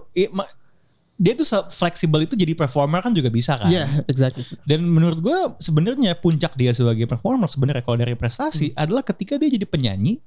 [1.22, 3.70] dia tuh fleksibel itu jadi performer kan juga bisa kan.
[3.70, 4.42] Iya exactly.
[4.66, 8.82] Dan menurut gue sebenarnya puncak dia sebagai performer sebenarnya kalau dari prestasi Hmm.
[8.82, 10.18] adalah ketika dia jadi penyanyi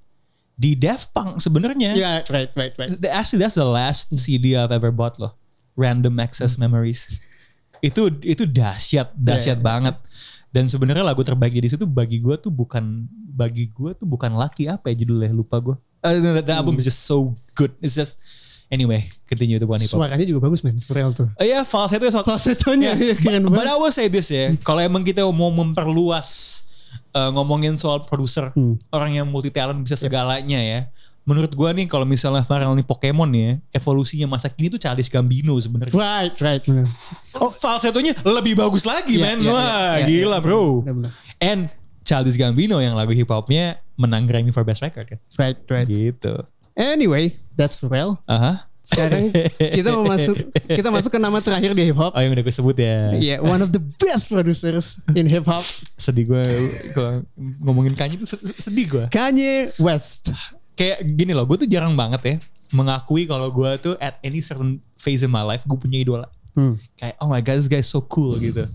[0.54, 1.98] di Daft Punk sebenarnya.
[1.98, 2.94] Iya right right right.
[2.94, 5.34] The- Actually that's the last CD I've ever bought loh.
[5.74, 7.18] Random Access Memories.
[7.82, 9.66] itu itu dahsyat, dahsyat Yeah.
[9.66, 9.96] banget.
[10.54, 14.70] Dan sebenarnya lagu terbaik di situ bagi gue tuh bukan bagi gue tuh bukan Lucky
[14.70, 15.74] apa ya judulnya lupa gue.
[16.06, 17.74] Uh, the, the album is just so good.
[17.82, 18.22] It's just
[18.68, 20.00] anyway continue to one hip hop.
[20.00, 20.76] Suaranya juga bagus men.
[20.78, 21.28] Pharrell tuh.
[21.34, 23.12] Uh, ya falsetto so, Falsettonya Yeah.
[23.12, 23.64] iya, keren But.
[23.64, 26.60] I will say this ya, kalau emang kita mau memperluas
[27.12, 28.76] uh, ngomongin soal produser, Hmm.
[28.90, 30.80] orang yang multi talent bisa segalanya ya.
[31.24, 35.56] menurut gua nih kalau misalnya Pharrell nih Pokemon ya, evolusinya masa kini tuh Childish Gambino
[35.56, 35.96] sebenarnya.
[35.96, 36.60] Right, right.
[36.60, 36.84] bener.
[37.40, 39.38] Oh, falsetonya lebih bagus lagi, Iya, man.
[39.40, 40.84] iya, Wah, iya, iya, gila, iya, bro.
[40.84, 41.08] bener.
[41.40, 41.72] And
[42.04, 45.18] Childish Gambino yang lagu hip hopnya menang Grammy for Best Record kan.
[45.40, 45.88] Right, right.
[45.88, 46.44] Gitu.
[46.74, 48.18] Anyway, that's Pharrell.
[48.26, 48.66] Aha.
[48.84, 50.36] Sekarang kita mau masuk
[50.68, 52.12] kita masuk ke nama terakhir di hip hop.
[52.12, 53.16] Oh yang udah gue sebut ya.
[53.16, 55.64] Yeah, one of the best producers in hip hop,
[55.96, 56.44] Sedih gue
[56.92, 57.24] kalau
[57.64, 59.04] ngomongin Kanye se- sedih gue.
[59.08, 60.36] Kanye West.
[60.76, 62.36] Kayak gini loh, gue tuh jarang banget ya
[62.74, 66.28] mengakui kalau gue tuh at any certain phase in my life gue punya idola.
[66.52, 66.76] Hmm.
[66.98, 68.66] Kayak oh my god this guy is so cool gitu.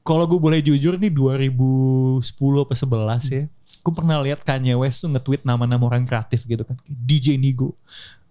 [0.00, 2.24] Kalau gue boleh jujur nih 2010
[2.64, 3.42] apa 11 ya.
[3.84, 6.74] Gue pernah lihat Kanye West tuh nge-tweet nama-nama orang kreatif gitu kan.
[6.88, 7.76] DJ Nigo.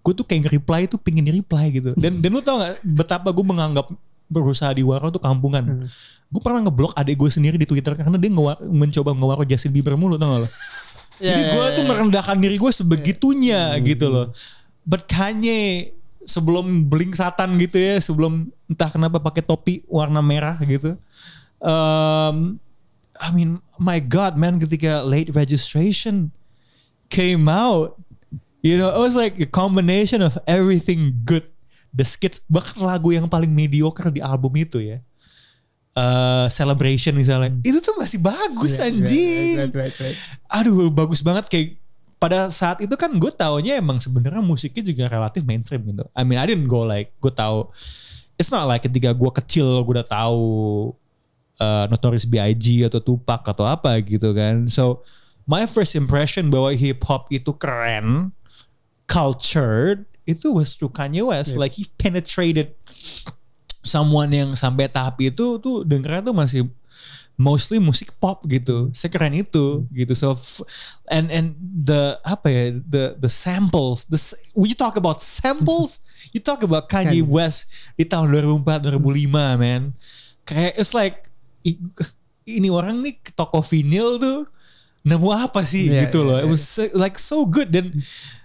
[0.01, 1.93] Gue tuh kayak nge-reply tuh pingin di-reply gitu.
[1.93, 3.88] Dan dan lu tau gak betapa gue menganggap
[4.26, 5.86] berusaha di Waro tuh kampungan.
[6.28, 9.93] Gue pernah ngeblok adik gue sendiri di Twitter karena dia ngewa- mencoba ngewaro Justin Bieber
[9.93, 10.49] mulu tau gak lo.
[11.14, 11.88] Jadi Ya, gue ya, tuh ya.
[11.88, 14.34] merendahkan diri gue sebegitunya gitu loh.
[14.82, 15.93] But Kanye
[16.26, 20.97] sebelum Blink Satan gitu ya, sebelum entah kenapa pakai topi warna merah gitu.
[21.62, 22.58] Um,
[23.22, 26.34] I mean, my God, man, ketika late registration
[27.14, 28.01] came out,
[28.66, 31.45] you know, it was like a combination of everything good.
[31.93, 34.97] The skits, bahkan lagu yang paling mediocre di album itu ya.
[35.93, 40.18] Uh, celebration misalnya, itu tuh masih bagus anjing Right, right, right.
[40.49, 41.78] aduh bagus banget kayak
[42.18, 46.01] pada saat itu kan gue taunya emang sebenarnya musiknya juga relatif mainstream gitu.
[46.18, 47.70] I mean I didn't go like gue tahu
[48.41, 50.41] it's not like ketika gue kecil gue udah tahu
[51.64, 54.68] uh, Notorious B.I.G atau Tupac atau apa gitu kan.
[54.68, 54.99] So
[55.47, 58.36] my first impression bahwa hip hop itu keren,
[59.07, 61.55] cultured itu was through Kanye West.
[61.55, 62.76] Like he penetrated
[63.84, 66.61] someone yang sampai tahap itu tuh dengernya tuh masih
[67.36, 68.88] mostly musik pop gitu.
[68.95, 70.14] Sekeren itu gitu.
[70.16, 70.36] So
[71.11, 74.20] and and the apa ya the the samples the
[74.55, 75.99] when you talk about samples
[76.32, 77.20] you talk about Kanye.
[77.20, 77.68] West
[77.99, 79.91] di tahun 2004 2005 man.
[80.43, 81.32] Kayak it's like
[82.45, 84.39] ini orang nih toko vinyl tuh
[85.03, 86.38] nemu apa sih Iya, gitu iya, loh.
[86.39, 86.51] It iya.
[86.51, 86.64] was
[86.95, 87.91] like so good dan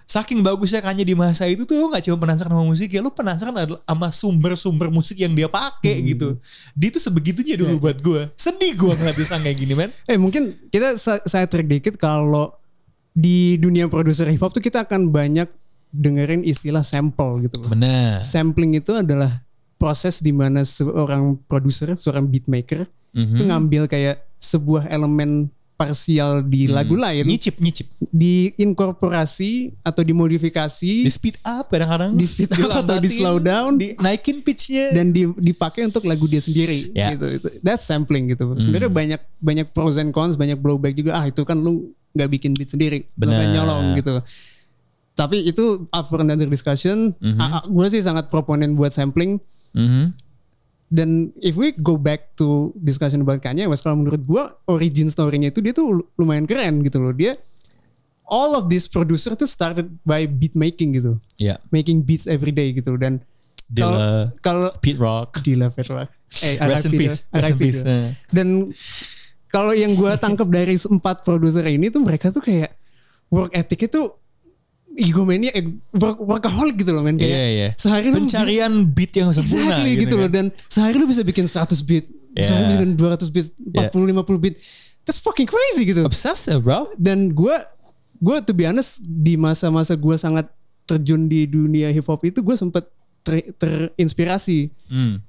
[0.05, 3.13] saking bagusnya Kanye di masa itu tuh lu gak cuma penasaran sama musik ya lu
[3.13, 6.07] penasaran sama sumber-sumber musik yang dia pakai Hmm.
[6.09, 6.29] gitu.
[6.73, 7.83] Dia tuh sebegitunya dulu Iya.
[7.83, 8.21] buat gue.
[8.35, 9.91] Sedih gue ngeliat dia kayak gini men.
[10.11, 12.55] Eh mungkin kita sa- saya trik dikit kalau
[13.13, 15.47] di dunia produser hip hop tuh kita akan banyak
[15.89, 17.71] dengerin istilah sample gitu loh.
[17.71, 18.23] Benar.
[18.23, 19.43] Sampling itu adalah
[19.75, 22.87] proses di mana seorang produser, seorang beatmaker
[23.19, 23.35] Mhm.
[23.35, 26.75] itu ngambil kayak sebuah elemen parsial di Hmm.
[26.75, 27.87] lagu lain Nyicip nyicip.
[28.11, 29.51] diinkorporasi
[29.81, 32.15] atau dimodifikasi Di speed up kadang-kadang.
[32.15, 33.75] Di speed up atau di slow down.
[33.75, 34.91] Di naikin pitchnya.
[34.91, 37.13] dan di- dipakai untuk lagu dia sendiri Ya.
[37.13, 41.25] gitu itu that's sampling gitu sebenarnya banyak banyak pros and cons banyak blowback juga ah
[41.25, 44.19] itu kan lu nggak bikin beat sendiri lu kan nyolong gitu
[45.13, 47.15] tapi itu up for another discussion
[47.65, 49.39] gue sih sangat proponen buat sampling
[49.71, 50.11] Mhm.
[50.89, 55.53] Dan if we go back to discussion about Kanye West kalau menurut gue origin story-nya
[55.53, 57.37] itu dia tuh lumayan keren gitu loh dia
[58.25, 61.61] all of this producer tuh started by beat making gitu Ya.
[61.69, 63.21] making beats every day gitu dan
[63.69, 65.45] Dilla, kalau Pete Rock.
[65.45, 66.09] Gila Petrok.
[66.41, 67.21] Eh, Rest in peace.
[67.29, 67.85] Rest in peace.
[68.33, 68.73] Dan
[69.53, 72.73] kalau yang gue tangkap dari empat produser ini tuh mereka tuh kayak
[73.29, 74.09] work ethic itu
[74.99, 75.63] egomania eh,
[75.95, 77.69] work, workaholic gitu loh men kayak Iya, iya.
[77.75, 80.35] sehari lu Pencarian beat yang sempurna exactly gitu, loh kan.
[80.35, 82.05] dan sehari lu bisa bikin 100 beat
[82.37, 82.85] sehari lu bisa Yeah.
[82.85, 83.47] bikin 200 beat
[83.95, 84.57] 40 50 beat
[85.03, 86.91] that's fucking crazy gitu Obsessive bro.
[86.95, 87.57] dan gue
[88.19, 90.51] gue to be honest di masa-masa gue sangat
[90.85, 92.85] terjun di dunia hip hop itu gue sempet
[93.21, 95.23] ter- terinspirasi Hmm.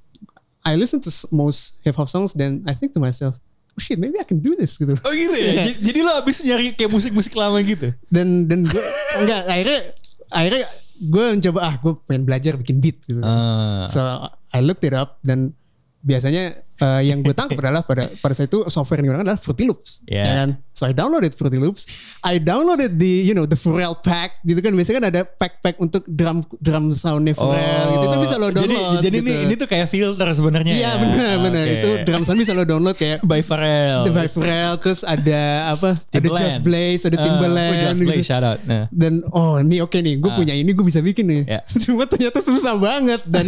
[0.60, 3.40] I listen to most hip hop songs then I think to myself,
[3.80, 4.92] oh shit, maybe I can do this gitu.
[4.92, 5.64] Oh gitu ya.
[5.88, 7.96] Jadi lo abis nyari kayak musik-musik lama gitu.
[8.12, 8.84] Dan dan gue
[9.24, 9.80] enggak akhirnya
[10.28, 10.66] akhirnya
[11.08, 13.24] gue mencoba ah gue pengen belajar bikin beat gitu.
[13.24, 13.88] Ah.
[13.88, 14.04] So
[14.52, 15.56] I looked it up dan
[16.04, 19.64] biasanya eh, yang gue tangkap adalah pada pada saat itu software yang digunakan adalah Fruity
[19.68, 20.04] Loops.
[20.08, 20.26] Yeah.
[20.26, 20.50] ya kan?
[20.72, 21.84] So I downloaded Fruity Loops.
[22.24, 26.08] I downloaded the you know the Pharrell pack gitu kan biasanya kan ada pack-pack untuk
[26.08, 28.52] drum drum soundnya Pharrell gitu itu bisa lo Oh.
[28.56, 29.04] Jadi download.
[29.06, 29.30] jadi gitu.
[29.30, 30.74] ini ini tuh kayak filter sebenarnya.
[30.74, 30.92] Iya ya.
[30.98, 31.76] benar benar Oke.
[31.78, 34.08] itu drum sound bisa lo download kayak by Pharrell.
[34.08, 35.42] The Viperel terus ada
[35.76, 36.00] apa?
[36.00, 36.42] Ada Timbaland.
[36.42, 37.74] Just Blaze, ada Timbaland.
[37.76, 38.10] oh, Just gitu.
[38.10, 38.60] Blaze, shout out.
[38.66, 38.88] Nah.
[38.90, 41.42] Dan oh ini oke nih, gue punya ini gue bisa bikin nih.
[41.46, 41.62] Ya.
[41.84, 43.46] Cuma ternyata susah banget dan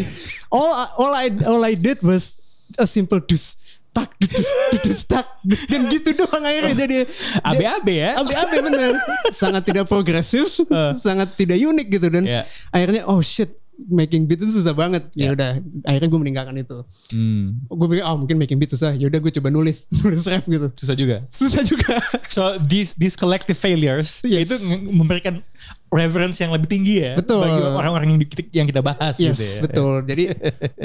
[0.52, 0.70] all
[1.00, 3.58] all I all I did was a simple dus
[3.92, 4.48] tak dus
[4.80, 5.28] dus tak
[5.68, 6.98] dan gitu doang akhirnya jadi
[7.44, 8.10] AB-AB ya.
[8.18, 8.90] AB-AB bener
[9.32, 10.48] sangat tidak progresif
[10.96, 12.48] sangat tidak unik gitu dan Ya.
[12.70, 13.52] akhirnya oh shit
[13.82, 15.28] making beat itu susah banget Ya.
[15.28, 15.52] ya udah
[15.84, 17.68] akhirnya gue meninggalkan itu Hmm.
[17.68, 20.68] gue pikir oh mungkin making beat susah ya udah gue coba nulis nulis rap gitu
[20.72, 21.18] Susah juga.
[21.28, 22.00] susah juga
[22.32, 24.48] So these these collective failures Yes.
[24.48, 24.56] itu
[24.94, 25.44] memberikan
[25.92, 27.44] reverence yang lebih tinggi ya Betul.
[27.44, 29.60] bagi orang-orang yang, di- yang kita bahas Yes, gitu ya.
[29.68, 29.94] betul.
[30.08, 30.24] Jadi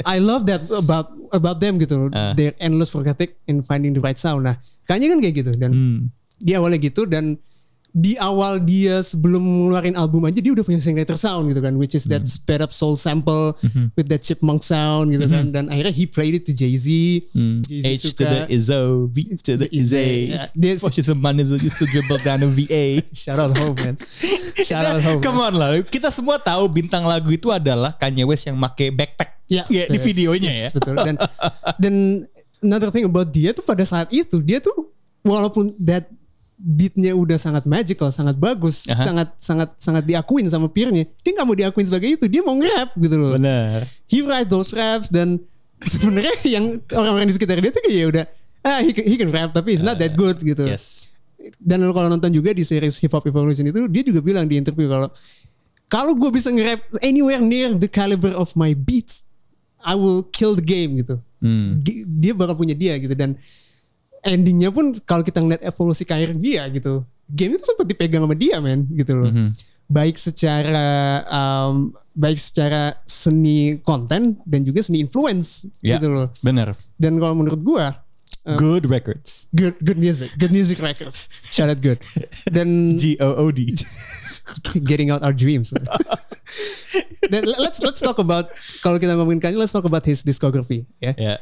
[0.03, 2.11] I love that about about them gitu.
[2.11, 2.35] Ah.
[2.35, 4.43] They're endless forgetting in finding the right sound.
[4.43, 5.99] Nah, kayaknya kan kayak gitu dan Hmm.
[6.37, 7.39] dia awalnya gitu dan
[7.97, 11.97] di awal dia sebelum ngeluarin album aja dia udah punya signature sound gitu kan which
[11.97, 12.29] is that Hmm.
[12.29, 13.89] sped up soul sample Mm-hmm.
[13.97, 16.85] with that chipmunk sound gitu kan dan akhirnya he played it to Jay-Z.
[17.33, 17.65] Hmm.
[17.65, 20.29] H to the Izzo, B to the Izzy.
[20.29, 23.01] Yeah, this- Pushes some money that used to dribble down the VA.
[23.09, 23.97] Shout out home man.
[24.67, 25.17] Shout out home.
[25.19, 29.41] Come on lah, kita semua tahu bintang lagu itu adalah Kanye West yang make backpack
[29.47, 30.69] Ya, Kayak di yes, videonya yes, ya.
[30.75, 30.95] Betul.
[31.01, 31.15] Dan
[31.81, 31.93] dan
[32.59, 34.91] another thing about dia tuh pada saat itu dia tuh
[35.23, 36.03] walaupun that
[36.57, 38.97] beatnya udah sangat magical, sangat bagus, Aha.
[38.97, 41.05] sangat sangat sangat diakuin sama peernya.
[41.21, 43.37] Dia nggak mau diakuin sebagai itu, dia mau nge-rap gitu loh.
[43.37, 43.85] Benar.
[44.09, 45.37] He write those raps dan
[45.93, 48.25] sebenarnya yang orang-orang di sekitar dia tuh kayak ya udah
[48.65, 50.65] ah he, can- he can rap tapi it's not that good gitu.
[50.65, 51.13] Yes.
[51.61, 54.57] Dan lo kalau nonton juga di series Hip Hop Evolution itu dia juga bilang di
[54.57, 55.07] interview kalau
[55.87, 59.23] kalau gue bisa nge-rap anywhere near the caliber of my beats,
[59.79, 61.21] I will kill the game gitu.
[61.39, 61.79] Hmm.
[62.17, 63.37] Dia bakal punya dia gitu dan
[64.21, 68.57] endingnya pun kalau kita ngeliat evolusi karir dia gitu, game itu sempat dipegang sama dia
[68.57, 69.29] men gitu loh.
[69.29, 69.49] Mhm.
[69.87, 70.87] Baik secara
[71.25, 76.27] um, baik secara seni konten dan juga seni influence Ya, gitu loh.
[76.43, 76.75] benar.
[76.95, 78.03] Dan kalau menurut gua
[78.47, 79.51] Good records.
[79.51, 81.99] good good music, good music records, shout out good.
[82.47, 83.75] Dan G O O D.
[84.87, 85.75] getting out our dreams.
[87.31, 88.47] Dan let's let's talk about
[88.79, 90.87] kalau kita ngomongin Kanye, let's talk about his discography.
[91.03, 91.11] Ya.
[91.19, 91.35] Ya.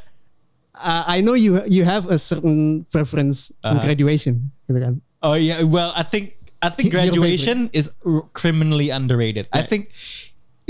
[0.76, 3.80] Uh, I know you you have a certain preference in Uh-huh.
[3.80, 4.94] graduation, gitu kan?
[5.24, 7.96] Oh yeah, well I think I think graduation is
[8.32, 9.48] criminally underrated.
[9.50, 9.88] I think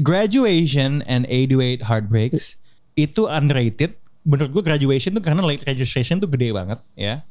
[0.00, 2.57] graduation and 808 heartbreaks
[2.94, 3.96] itu underrated.
[4.26, 7.22] Menurut gue graduation tuh karena late registration tuh gede banget ya.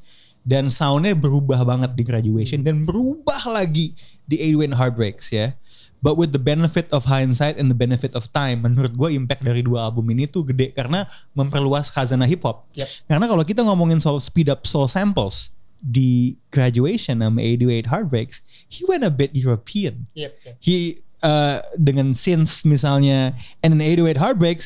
[0.45, 5.57] Dan soundnya berubah banget di graduation dan berubah lagi di 808 heartbreaks ya.
[6.03, 9.65] But with the benefit of hindsight and the benefit of time, menurut gue impact dari
[9.65, 12.69] dua album ini tuh gede karena memperluas khazanah hip hop.
[12.77, 13.09] Yep.
[13.09, 18.85] Karena kalau kita ngomongin soal speed up soul samples di graduation sama 808 Heartbreaks, he
[18.89, 20.09] went a bit European.
[20.17, 20.55] Yep, yep.
[20.61, 24.65] He uh, dengan synth misalnya, and in 808 Heartbreaks,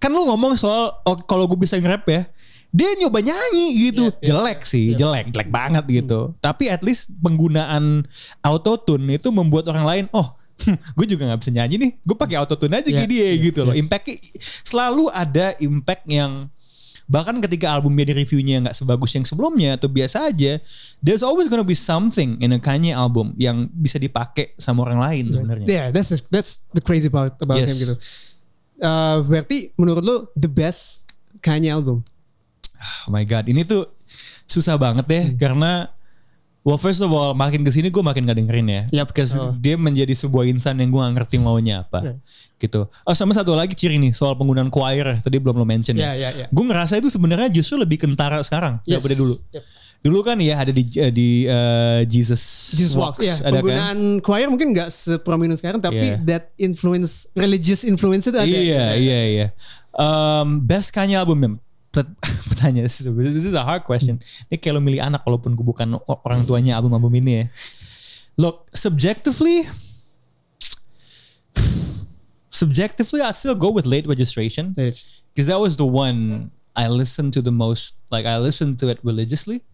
[0.00, 2.24] kan lu ngomong soal oh, kalau gue bisa nge-rap ya,
[2.72, 6.32] dia nyoba nyanyi gitu, yep, jelek sih, jelek, jelek banget gitu.
[6.40, 8.08] Tapi at least penggunaan
[8.40, 10.39] autotune itu membuat orang lain, oh
[10.98, 13.60] gue juga nggak bisa nyanyi nih, gue pakai autotune aja Yeah, kayak dia yeah, gitu
[13.64, 13.74] loh.
[13.74, 14.16] Impactnya
[14.64, 16.48] selalu ada impact yang
[17.10, 20.62] bahkan ketika albumnya di reviewnya nggak sebagus yang sebelumnya atau biasa aja,
[21.02, 25.24] there's always gonna be something in a Kanye album yang bisa dipakai sama orang lain
[25.34, 25.66] sebenarnya.
[25.66, 27.68] Yeah, that's the, that's the crazy part about Yes.
[27.74, 27.94] him gitu.
[28.80, 31.10] Uh, berarti menurut lo the best
[31.42, 32.00] Kanye album?
[33.04, 33.84] Oh my god, ini tuh
[34.48, 35.90] susah banget deh karena
[36.60, 38.82] Well first of all makin ke sini gue makin gak dengerin ya.
[39.00, 39.10] Yap.
[39.10, 39.56] Because Oh.
[39.56, 42.04] dia menjadi sebuah insan yang gue gak ngerti maunya apa.
[42.04, 42.16] Yeah.
[42.60, 42.84] Gitu.
[42.84, 46.28] Oh sama satu lagi ciri nih soal penggunaan choir tadi belum lo mention Ya, ya.
[46.28, 46.46] ya, ya.
[46.48, 49.00] Gue ngerasa itu sebenarnya justru lebih kentara sekarang Yes.
[49.00, 49.34] daripada dulu.
[49.56, 49.64] Yep.
[50.00, 50.80] Dulu kan ya ada di
[51.12, 52.40] di uh, Jesus
[52.72, 53.36] Jesus Walks, ya.
[53.36, 53.60] ada kan?
[53.60, 56.24] Penggunaan choir mungkin nggak seprominent sekarang, tapi Yeah.
[56.24, 58.48] that influence, religious influence itu ada.
[58.48, 59.46] Iya, iya, iya.
[59.92, 61.60] Um, best Kanye album
[62.50, 64.22] Pertanyaan, this is, a hard question.
[64.46, 67.44] Ini kayak lo milih anak walaupun gue bukan orang tuanya album-album ini ya.
[68.38, 69.66] Look, subjectively,
[72.54, 74.70] subjectively I still go with late registration.
[74.70, 77.98] Because that was the one I listened to the most.
[78.06, 79.66] Like I listened to it religiously.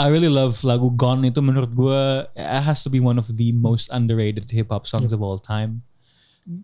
[0.00, 3.52] I really love lagu Gone itu menurut gue it has to be one of the
[3.52, 5.84] most underrated hip hop songs of all time.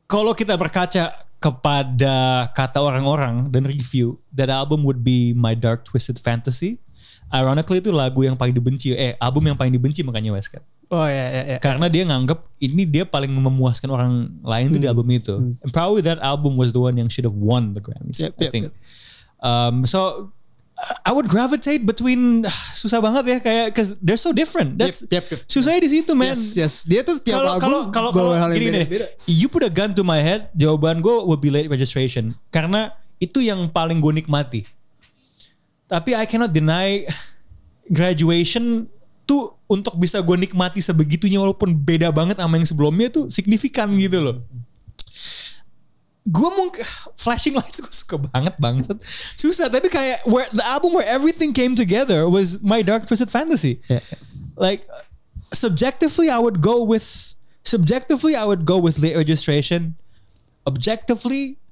[0.09, 6.19] Kalau kita berkaca kepada kata orang-orang dan review, that album would be My Dark Twisted
[6.19, 6.83] Fantasy.
[7.31, 10.63] Ironically itu lagu yang paling dibenci, eh album yang paling dibenci makanya West kan.
[10.91, 11.59] Oh ya, ya, ya.
[11.63, 15.35] Karena dia nganggep ini dia paling memuaskan orang lain tuh di album itu.
[15.63, 18.19] And probably that album was the one yang should have won the Grammys.
[18.23, 18.65] Yep, I yep, think.
[18.71, 18.75] yep.
[19.43, 20.31] Um, so
[20.77, 22.45] I would gravitate between
[22.77, 24.77] susah banget ya kayak cause they're so different.
[24.77, 25.41] That's Yep, yep, yep.
[25.49, 26.37] susahnya di situ man.
[26.37, 26.75] Yes, yes.
[26.85, 30.21] Dia tuh setiap Kalau album kalau kalau gini gini you put a gun to my
[30.21, 34.69] head, jawaban gue would be late registration karena itu yang paling gue nikmati.
[35.89, 37.09] Tapi I cannot deny
[37.89, 38.85] graduation
[39.25, 44.23] tuh untuk bisa gue nikmati sebegitunya walaupun beda banget sama yang sebelumnya tuh signifikan gitu
[44.23, 44.37] loh.
[46.27, 46.83] Gue mungkin
[47.15, 48.99] flashing lights gue suka banget bangsat.
[49.39, 53.79] Susah tapi kayak where the album where everything came together was My Dark Twisted Fantasy.
[53.87, 54.03] Ya,
[54.59, 54.83] Like
[55.55, 57.05] subjectively I would go with
[57.63, 59.95] subjectively I would go with late registration.
[60.67, 61.63] Objectively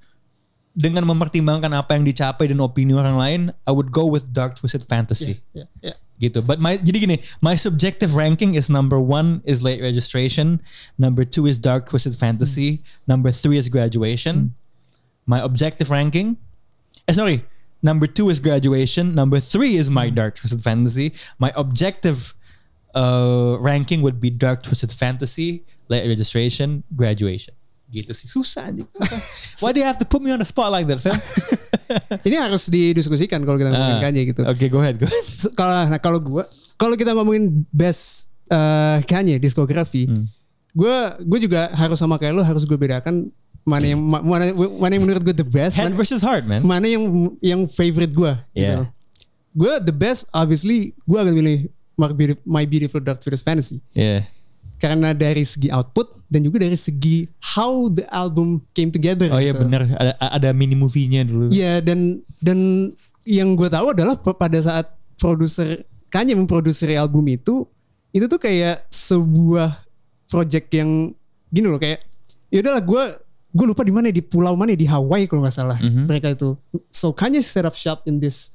[0.75, 4.83] dengan mempertimbangkan apa yang dicapai dan opini orang lain, I would go with Dark Twisted
[4.83, 5.39] Fantasy.
[5.55, 5.95] Ya, ya.
[6.19, 6.43] Gitu.
[6.43, 10.63] But my jadi gini, my subjective ranking is number one is late registration,
[10.99, 14.55] number two is Dark Twisted Fantasy, number three is graduation.
[15.27, 16.39] My objective ranking,
[17.11, 17.43] eh sorry,
[17.83, 21.15] number two is graduation, number three is my Dark Twisted Fantasy.
[21.39, 22.35] My objective
[22.95, 27.55] uh, ranking would be Dark Twisted Fantasy, late registration, graduation.
[27.87, 28.83] Gitu sih susah aja.
[28.83, 29.21] Susah.
[29.63, 31.15] Why do you have to put me on the spot like that, Phil?
[32.27, 34.41] Ini harus didiskusikan kalau kita ngomongin Ah, Kanye gitu.
[34.43, 35.25] Oke, go ahead, go ahead.
[35.27, 40.25] So, kalau nah kalau gua kalau kita ngomongin best eh, Kanye diskografi, Hmm.
[40.73, 43.31] gue gue juga harus sama kayak lo harus gue bedakan
[43.63, 46.61] mana yang ma- mana mana yang menurut gue the best, Head mana, versus heart, man.
[46.61, 47.05] mana yang
[47.39, 48.33] yang favorite gue.
[48.53, 48.91] Yeah.
[49.51, 51.59] Gue the best obviously gue akan pilih
[51.95, 54.27] My Beautiful, My Beautiful Dark Twisted Fantasy Yeah.
[54.85, 57.25] Karena dari segi output dan juga dari segi
[57.57, 59.33] how the album came together.
[59.33, 59.65] Oh iya gitu.
[59.65, 61.49] benar ada ada mini movie-nya dulu.
[61.49, 62.93] Iya dan dan
[63.25, 67.65] yang gue tahu adalah pada saat produser Kanye memproduksi album itu
[68.13, 69.83] itu tuh kayak sebuah
[70.29, 71.11] project yang
[71.49, 72.05] gini loh kayak
[72.53, 73.05] ya udahlah gue
[73.57, 76.55] gue lupa di mana di pulau mana di Hawaii kalau nggak salah mereka itu
[76.93, 78.54] so Kanye set up shop in this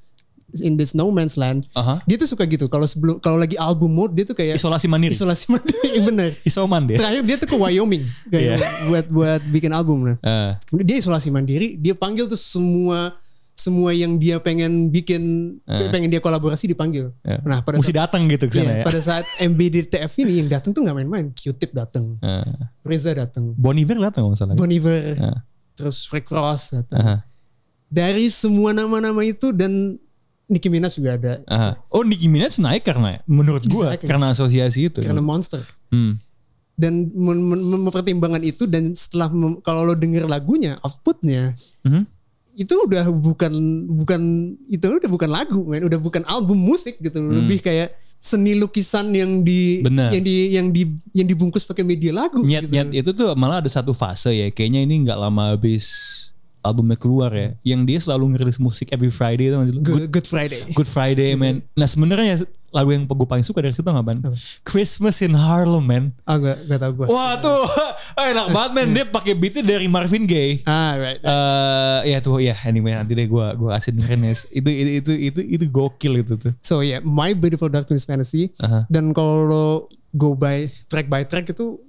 [0.58, 2.02] in this no man's land Aha.
[2.04, 5.14] dia tuh suka gitu kalau sebelum kalau lagi album mode dia tuh kayak Isolasi mandiri.
[5.14, 6.96] isolasi mandiri bener Isoman deh.
[6.96, 8.68] terakhir dia tuh ke Wyoming kayak Iya.
[8.88, 13.14] buat buat bikin album nah Kemudian dia isolasi mandiri, dia panggil tuh semua
[13.52, 15.54] semua yang dia pengen bikin,
[15.92, 17.12] pengen dia kolaborasi dipanggil.
[17.22, 17.44] ya.
[17.44, 18.86] Nah pada mesti saat, datang gitu ke sana iya, ya.
[18.88, 21.28] pada saat MBDTF ini yang datang tuh nggak main-main.
[21.30, 22.48] Q-Tip datang, Eh,
[22.82, 24.56] Reza datang, Bon Iver datang kalau nggak salah.
[24.56, 25.38] Bon Iver, Eh,
[25.76, 26.98] terus Rick Ross datang.
[26.98, 27.16] aha,
[27.86, 30.00] Dari semua nama-nama itu dan
[30.50, 31.78] Nicki Minaj juga ada aha.
[31.88, 34.10] Oh Nicki Minaj naik karena menurut gua Exactly.
[34.10, 35.00] karena asosiasi itu.
[35.00, 35.62] karena Monster.
[35.88, 36.18] Hmm.
[36.74, 39.30] Dan mem- mem- mempertimbangkan itu dan setelah
[39.60, 41.52] kalau lo denger lagunya, outputnya
[41.84, 42.04] Mhm.
[42.56, 43.54] itu udah bukan
[43.94, 44.22] bukan
[44.66, 49.44] itu udah bukan lagu men udah bukan album musik gitu lebih kayak seni lukisan yang
[49.44, 50.12] di Benar.
[50.12, 50.84] yang di yang di
[51.14, 52.74] yang dibungkus pakai media lagu Nyet gitu.
[52.74, 54.48] nyet itu tuh malah ada satu fase ya.
[54.50, 55.88] Kayaknya ini nggak lama habis
[56.60, 57.56] albumnya keluar ya.
[57.64, 61.64] Yang dia selalu ngerilis musik every Friday itu Good, Good, Good Friday Good Friday man.
[61.80, 62.40] Nah sebenarnya
[62.70, 64.20] lagu yang gue paling suka dari situ nggak man?
[64.62, 66.04] Christmas in Harlem man.
[66.24, 67.66] ah gak gak tau gue Wah tuh
[68.30, 68.88] enak banget man.
[68.94, 70.62] Dia pakai beatnya dari Marvin Gaye.
[70.70, 71.18] ah right
[72.06, 74.34] Eh ya tuh ya anyway nanti deh gue gua kasih dengerin ya.
[74.54, 76.54] Itu itu itu itu itu gokil itu tuh.
[76.62, 78.86] so yeah My Beautiful Dark Twisted Fantasy Aha.
[78.86, 81.82] dan kalau go by track by track itu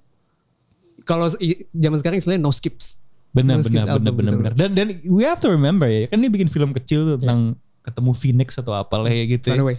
[1.05, 1.27] kalau
[1.73, 3.01] zaman sekarang istilahnya no skips
[3.31, 4.53] Benar benar benar benar benar.
[4.59, 8.11] Dan dan we have to remember ya kan dia bikin film kecil tuh tentang ketemu
[8.13, 9.55] Phoenix atau apalah ya gitu.
[9.55, 9.59] ya.
[9.59, 9.77] Runaway.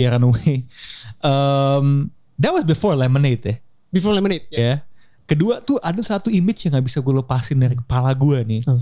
[0.00, 0.54] Ya Runaway.
[1.24, 3.56] Um, that was before Lemonade ya.
[3.88, 4.74] Before Lemonade ya ya.
[5.24, 8.60] Kedua tuh ada satu image yang nggak bisa gue lepasin dari kepala gue nih.
[8.68, 8.76] Oh.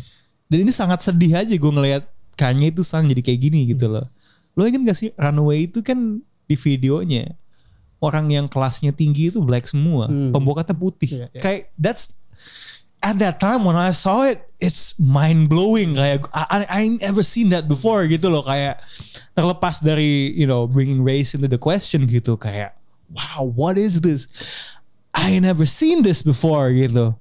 [0.50, 2.02] Dan ini sangat sedih aja gue ngelihat
[2.34, 4.10] Kanye itu sang jadi kayak gini gitu loh.
[4.58, 6.18] Lo inget gak sih Runaway itu kan
[6.50, 7.38] di videonya
[8.02, 11.22] orang yang kelasnya tinggi itu black semua, pembokatnya putih.
[11.22, 11.40] Iya, iya.
[11.40, 12.18] Kayak that's
[13.02, 15.98] at that time when I saw it, it's mind blowing.
[15.98, 18.46] Kayak I, I, I ain't ever seen that before gitu loh.
[18.46, 18.80] Kayak
[19.34, 22.38] terlepas dari you know bringing race into the question gitu.
[22.38, 22.78] Kayak
[23.10, 24.30] wow, what is this?
[25.12, 27.12] I never seen this before gitu.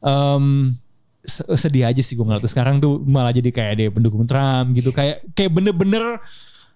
[0.00, 0.72] Um,
[1.20, 4.90] se- sedih aja sih gue ngeliat sekarang tuh malah jadi kayak dia pendukung Trump gitu
[4.90, 6.16] kayak kayak bener-bener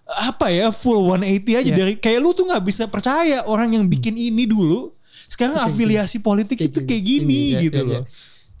[0.05, 1.25] apa ya full 180
[1.57, 1.73] aja Iya.
[1.73, 4.93] dari kayak lu tuh nggak bisa percaya orang yang bikin ini dulu
[5.25, 8.01] sekarang afiliasi politik itu kayak gini ya, gitu ya, ya.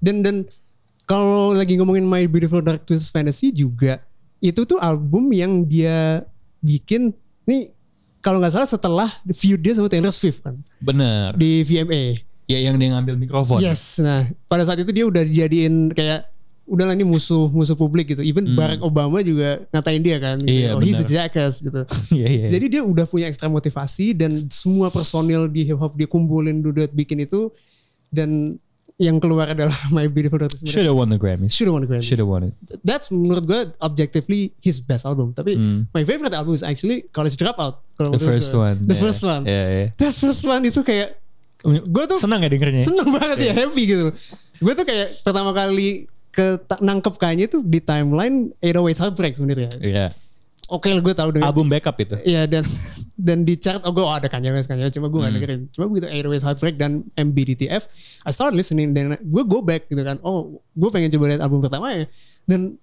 [0.05, 0.45] Dan dan
[1.09, 4.05] kalau lagi ngomongin My Beautiful Dark Twisted Fantasy juga
[4.37, 6.21] itu tuh album yang dia
[6.61, 7.13] bikin
[7.49, 7.73] nih
[8.21, 11.33] kalau nggak salah setelah feud dia sama Taylor Swift kan Bener.
[11.37, 12.21] di VMA.
[12.45, 13.57] Ya yang dia ngambil mikrofon.
[13.57, 16.29] Yes, nah pada saat itu dia udah dijadiin kayak
[16.65, 18.21] udahlah ini musuh musuh publik gitu.
[18.21, 20.37] Even Barack Obama juga ngatain dia kan.
[20.41, 20.49] Hmm.
[20.49, 21.85] Iya, oh, he's a jackass gitu.
[22.17, 22.47] Iya iya.
[22.49, 26.85] Jadi dia udah punya ekstra motivasi dan semua personil di hip hop dia kumpulin udah
[26.93, 27.49] bikin itu
[28.13, 28.61] dan
[28.95, 31.51] yang keluar adalah My Beautiful Dark Twisted should have won the Grammys.
[31.51, 32.01] Should have won the Grammy.
[32.01, 32.53] Should have won it.
[32.81, 35.31] That's menurut gue objectively his best album.
[35.31, 35.59] Tapi
[35.91, 37.83] my favorite album is actually College Dropout.
[37.95, 38.59] The first gue.
[38.61, 38.77] one.
[38.81, 39.03] The Yeah.
[39.03, 39.41] first one.
[39.43, 39.87] Yeah, yeah.
[39.95, 41.19] That first one itu kayak
[41.65, 42.83] gue tuh Senang gak dengernya?
[42.83, 44.13] seneng banget ya happy gitu.
[44.57, 46.45] Gue tuh kayak pertama kali ke
[46.77, 49.71] nangkep kayaknya tuh di timeline 808 Heartbreak sebenarnya.
[49.79, 50.05] Iya.
[50.67, 52.17] Oke lah gue tahu dengan Album backup itu.
[52.21, 52.65] Iya dan
[53.27, 55.37] dan di chart oh gue oh, ada Kanye West Kanye West cuma gue gak Hmm.
[55.37, 57.85] dengerin cuma begitu Airways Heartbreak dan MBDTF
[58.21, 61.61] I start listening dan gue go back gitu kan oh gue pengen coba lihat album
[61.61, 62.09] pertama ya
[62.43, 62.75] dan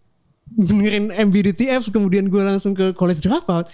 [0.48, 3.66] dengerin MBDTF kemudian gue langsung ke College Dropout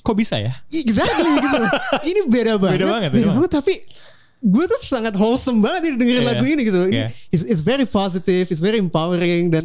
[0.00, 0.52] Kok bisa ya?
[0.70, 1.70] exactly gitu loh
[2.10, 3.50] ini beda banget banget, beda banget.
[3.50, 3.74] tapi
[4.38, 6.28] gue tuh sangat wholesome banget nih dengerin Iya.
[6.30, 7.08] lagu ini gitu ini Iya.
[7.30, 9.64] it's, it's very positive it's very empowering dan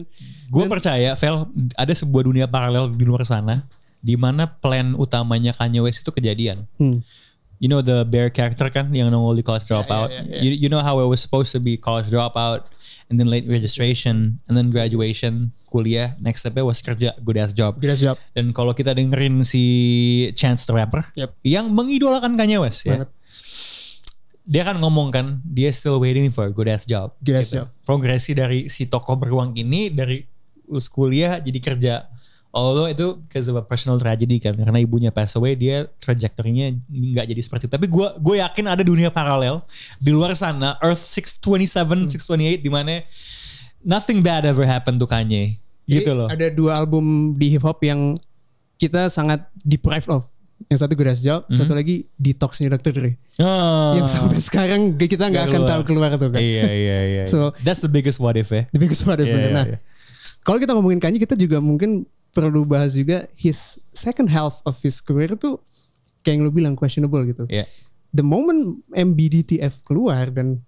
[0.50, 1.46] Gue percaya, Vel,
[1.78, 3.62] ada sebuah dunia paralel di luar sana,
[4.00, 6.64] di mana plan utamanya Kanye West itu kejadian.
[6.80, 7.04] Hmm.
[7.60, 10.08] You know the bear character kan yang nongol di college dropout.
[10.08, 10.40] yeah, yeah.
[10.40, 12.72] You, you know how it was supposed to be college dropout,
[13.12, 16.16] and then late registration, and then graduation, kuliah.
[16.24, 17.76] Next stepnya was kerja, good ass job.
[17.76, 18.16] Good ass job.
[18.32, 19.64] Dan kalau kita dengerin si
[20.40, 21.36] Chance the Rapper Yep.
[21.44, 23.04] yang mengidolakan Kanye West ya.
[23.04, 23.12] Banget.
[24.50, 27.12] Dia kan ngomong kan dia still waiting for a good ass job.
[27.20, 27.28] gitu.
[27.28, 27.68] Good ass job.
[27.84, 30.24] Progresi dari si tokoh beruang ini dari
[30.66, 31.96] lulus kuliah jadi kerja.
[32.50, 37.30] Although itu because of a personal tragedy kan karena ibunya pass away dia trajektorinya nggak
[37.30, 37.74] jadi seperti itu.
[37.78, 39.62] Tapi gue gue yakin ada dunia paralel
[39.98, 43.06] di luar sana Earth 627 628 di mana
[43.82, 45.62] nothing bad ever happened to Kanye.
[45.86, 46.26] Gitu Jadi loh.
[46.26, 48.18] Ada dua album di hip hop yang
[48.78, 50.26] kita sangat deprived of.
[50.68, 51.56] Yang satu Good Ass Job, Mhm.
[51.56, 52.92] satu lagi Detoxnya Dr.
[52.92, 53.12] Dre.
[53.40, 53.96] Ah.
[53.96, 56.42] Yang sampai sekarang kita nggak akan tahu keluar tuh kan.
[56.42, 57.24] Iya iya iya.
[57.26, 58.68] So- that's the biggest what if ya.
[58.70, 59.40] The biggest one Iya, bener.
[59.40, 59.78] iya, Nah, iya.
[60.44, 65.02] kalau kita ngomongin Kanye kita juga mungkin perlu bahas juga his second half of his
[65.02, 65.58] career tuh
[66.22, 67.50] kayak yang lu bilang questionable gitu.
[67.50, 67.66] Iya.
[68.10, 70.62] The moment MBDTF keluar dan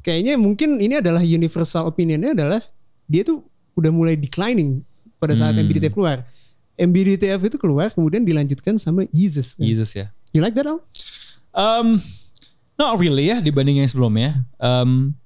[0.00, 2.60] kayaknya mungkin ini adalah universal opinionnya adalah
[3.10, 3.42] dia tuh
[3.74, 4.82] udah mulai declining
[5.20, 5.66] pada saat Hmm.
[5.66, 6.24] MBDTF keluar.
[6.80, 9.58] MBDTF itu keluar kemudian dilanjutkan sama Jesus.
[9.60, 10.08] Jesus ya.
[10.32, 10.80] You like that Al?
[11.52, 11.98] Um,
[12.78, 14.46] not really ya dibanding yang sebelumnya.
[14.56, 15.18] Um,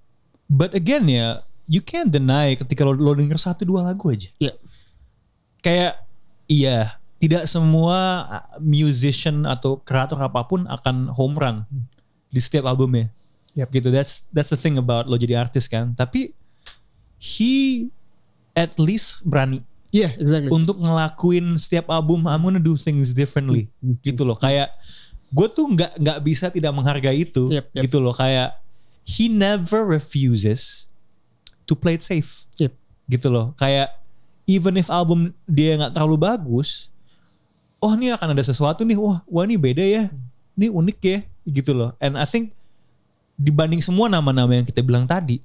[0.51, 4.33] but again ya, you can't deny ketika lo, lo denger satu dua lagu aja.
[4.43, 4.57] Iya.
[5.65, 6.05] Kayak
[6.45, 8.29] iya, tidak semua
[8.61, 11.57] musician atau kreator apa pun akan home run
[12.29, 13.09] di setiap albumnya.
[13.57, 13.69] Yep.
[13.73, 13.89] Gitu.
[13.89, 15.97] That's that's the thing about lo jadi artis kan.
[15.97, 16.37] Tapi
[17.17, 17.89] he
[18.53, 20.51] at least berani Iya, exactly.
[20.51, 23.71] untuk ngelakuin setiap album I'm gonna do things differently
[24.03, 24.75] gitu loh kayak
[25.31, 27.83] gue tuh nggak nggak bisa tidak menghargai itu Yep, yep.
[27.87, 28.59] gitu loh kayak
[29.07, 30.91] he never refuses
[31.63, 32.75] to play it safe Yep.
[33.07, 33.87] gitu loh kayak
[34.45, 36.93] even if album dia nggak terlalu bagus
[37.85, 38.97] oh ini akan ada sesuatu nih.
[38.97, 40.09] Wah wah ini beda ya.
[40.57, 41.19] Ini unik ya
[41.51, 41.93] gitu loh.
[42.01, 42.57] And I think
[43.37, 45.43] dibanding semua nama-nama yang kita bilang tadi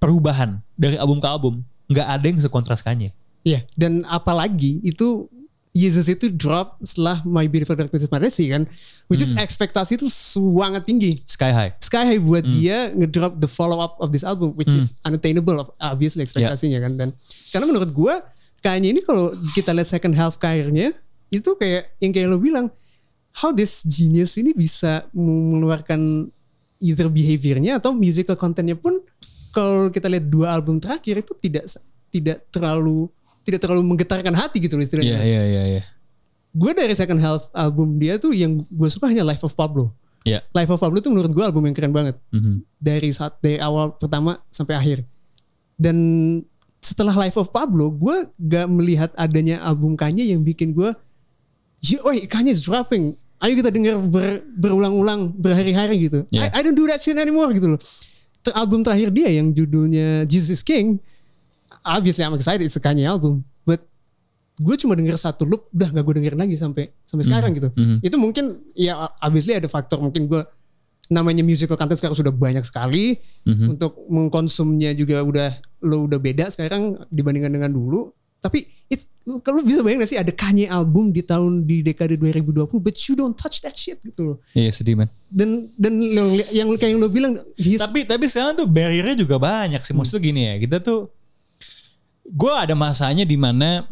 [0.00, 1.60] perubahan dari album ke album
[1.90, 3.10] nggak ada yang sekontras Kanye
[3.42, 5.26] Iya, dan apalagi itu
[5.72, 8.68] Yesus itu drop setelah My Beautiful Dark Twisted Fantasy kan,
[9.08, 11.16] which is ekspektasi itu sangat tinggi.
[11.24, 11.72] sky high.
[11.80, 15.72] Sky High buat dia ngedrop the follow up of this album, which is unattainable of
[15.80, 16.92] obviously ekspektasinya kan.
[17.00, 17.08] Dan
[17.48, 18.20] karena menurut gua
[18.60, 20.92] kayaknya ini kalau kita lihat second half karirnya
[21.32, 22.68] itu kayak yang kayak lo bilang,
[23.32, 26.28] how this genius ini bisa mengeluarkan
[26.84, 29.00] either behaviornya atau musical contentnya pun
[29.56, 31.64] kalau kita lihat dua album terakhir itu tidak
[32.12, 33.08] tidak terlalu
[33.42, 35.18] tidak terlalu menggetarkan hati gitu loh istilahnya.
[35.18, 35.82] iya iya iya.
[36.52, 39.90] Gue dari second half album dia tuh yang gue suka hanya Life of Pablo.
[40.22, 40.44] Iya.
[40.52, 42.62] Life of Pablo tuh menurut gue album yang keren banget Mhm.
[42.76, 44.98] dari saat dari awal pertama sampai akhir.
[45.74, 45.96] Dan
[46.78, 50.90] setelah Life of Pablo, gue gak melihat adanya album Kanye yang bikin gue,
[51.82, 53.10] "Yo, oi, Kanye is dropping.
[53.38, 56.22] Ayo kita denger ber- berulang-ulang berhari-hari gitu.
[56.30, 56.46] Yeah.
[56.46, 57.80] I, I don't do that shit anymore gitu loh.
[58.38, 61.02] Ter- album terakhir dia yang judulnya Jesus King,
[61.84, 63.82] obviously I'm excited it's a Kanye album, but
[64.54, 67.68] gue cuma denger satu loop, udah gak gue dengerin lagi sampai sampai sekarang gitu.
[68.00, 70.42] Itu mungkin ya obviously ada faktor mungkin gue
[71.08, 75.50] namanya musical content sekarang sudah banyak sekali untuk mengkonsumnya juga udah
[75.82, 78.08] lo udah beda sekarang dibandingkan dengan dulu
[78.38, 79.06] tapi it's
[79.38, 83.14] kalau bisa bayangin gak sih ada Kanye album di tahun di dekade 2020 but you
[83.14, 85.06] don't touch that shit gitu loh Iya sedih man.
[85.28, 87.38] dan dan lo- yang kayak yang lo bilang
[87.78, 89.92] Tapi tapi sekarang tuh barriernya juga banyak sih.
[89.92, 91.06] Maksudnya gini ya, kita tuh
[92.32, 93.84] gue ada masanya di mana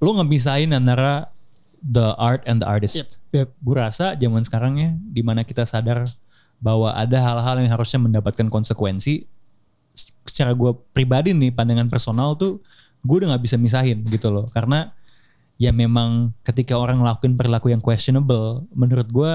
[0.00, 1.28] lo ngebisain antara
[1.80, 2.96] the art and the artist.
[2.96, 3.48] Yep, yep.
[3.60, 6.04] Gue rasa zaman sekarang ya, di mana kita sadar
[6.60, 9.24] bahwa ada hal-hal yang harusnya mendapatkan konsekuensi.
[10.24, 12.60] Secara gue pribadi nih, pandangan personal tuh,
[13.04, 14.48] gue udah nggak bisa misahin gitu loh.
[14.48, 14.92] Karena
[15.60, 19.32] ya memang ketika orang ngelakuin perilaku yang questionable, menurut gue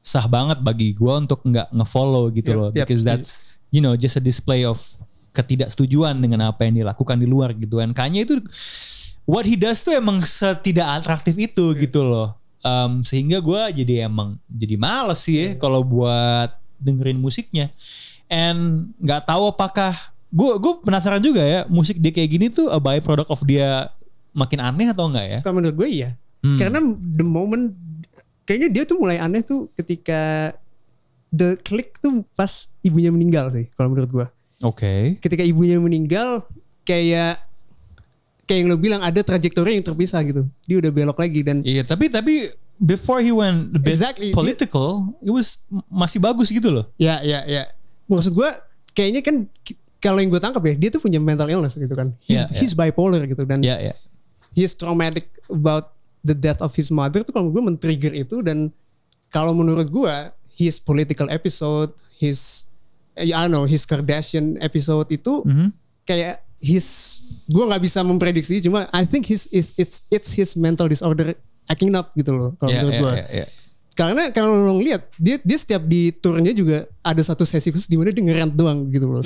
[0.00, 2.70] sah banget bagi gue untuk nggak ngefollow gitu Yep, loh.
[2.72, 4.80] yep, Because that's you know just a display of
[5.30, 7.78] ketidaksetujuan dengan apa yang dilakukan di luar gitu.
[7.78, 8.38] Dan Kanye itu
[9.26, 12.34] what he does tuh emang setidak atraktif itu gitu loh.
[12.60, 16.52] Um, sehingga gue jadi emang jadi males sih ya kalau buat
[16.82, 17.72] dengerin musiknya.
[18.30, 19.96] And nggak tahu apakah
[20.30, 23.90] gue gue penasaran juga ya musik dia kayak gini tuh a byproduct of dia
[24.30, 25.38] makin aneh atau enggak ya?
[25.42, 26.10] kalau menurut gue iya
[26.40, 26.56] Hmm.
[26.56, 27.76] karena the moment
[28.48, 30.52] kayaknya dia tuh mulai aneh tuh ketika
[31.28, 34.26] the click tuh pas ibunya meninggal sih kalau menurut gue
[34.60, 35.16] Oke.
[35.18, 36.44] ketika ibunya meninggal
[36.82, 37.40] kayak
[38.44, 41.82] kayak yang lo bilang ada trajektori yang terpisah gitu dia udah belok lagi dan Iya
[41.82, 44.32] tapi tapi before he went bit Exactly.
[44.32, 46.88] political, it was masih bagus gitu loh.
[46.96, 47.68] ya ya ya
[48.04, 48.48] maksud gue
[48.90, 49.46] kayaknya kan
[50.00, 52.16] kalau yang gue tangkap ya dia tuh punya mental illness gitu kan.
[52.18, 52.58] He's, Yeah, yeah.
[52.58, 53.94] he's bipolar gitu dan Ya ya.
[54.50, 58.72] he's traumatic about the death of his mother tuh kalau gue men-trigger itu dan
[59.28, 60.14] kalau menurut gue
[60.50, 62.66] his political episode, his
[63.22, 65.68] I don't know, his Kardashian episode itu Mhm.
[66.02, 66.86] kayak his
[67.46, 71.32] gue nggak bisa memprediksi cuma I think his is it's it's his mental disorder
[71.64, 73.12] acting up gitu loh kalau Ya menurut gue.
[73.16, 73.46] ya, ya.
[73.90, 77.96] Karena kalau lo ngeliat dia dia setiap di turnya juga ada satu sesi khusus di
[77.96, 79.24] mana dia ngerant doang gitu loh.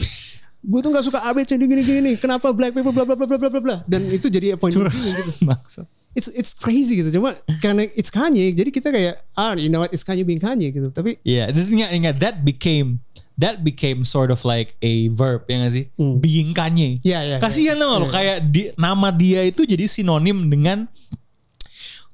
[0.64, 2.12] gue tuh nggak suka ABC gini gini gini.
[2.16, 3.76] Kenapa black people bla bla bla bla bla bla bla.
[3.84, 5.30] Dan itu jadi appointment dia gitu.
[5.52, 5.84] Maksud.
[6.14, 7.20] It's it's crazy gitu.
[7.20, 10.72] Cuma karena it's Kanye jadi kita kayak ah you know what it's Kanye being Kanye
[10.72, 10.88] gitu.
[10.88, 13.02] Tapi Iya, yeah, ingat ingat that became
[13.34, 15.84] that became sort of like a verb ya gak sih?
[15.98, 17.02] Being Kanye.
[17.02, 17.82] Iya, iya, Kasihan iya.
[17.82, 20.86] dong lo kayak di, nama dia itu jadi sinonim dengan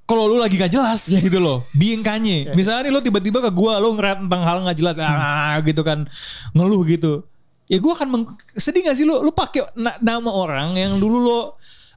[0.08, 2.50] kalau lu lagi gak jelas gitu loh, being Kanye.
[2.58, 6.08] Misalnya nih lo tiba-tiba ke gua lo ngeret tentang hal gak jelas ah, gitu kan
[6.50, 7.22] ngeluh gitu.
[7.70, 11.22] Ya gua akan meng- sedih gak sih lo lu pakai na- nama orang yang dulu
[11.22, 11.40] lo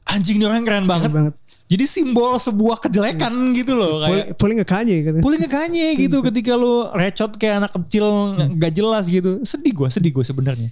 [0.03, 1.09] anjing nih orang keren banget.
[1.09, 1.33] banget.
[1.73, 5.13] Jadi simbol sebuah kejelekan gitu loh kayak paling nge Kanye kan.
[5.19, 8.05] Pulih ke Kanye gitu ketika lu recot kayak anak kecil
[8.53, 9.41] gak jelas gitu.
[9.41, 10.69] Sedih gue, sedih gue sebenarnya.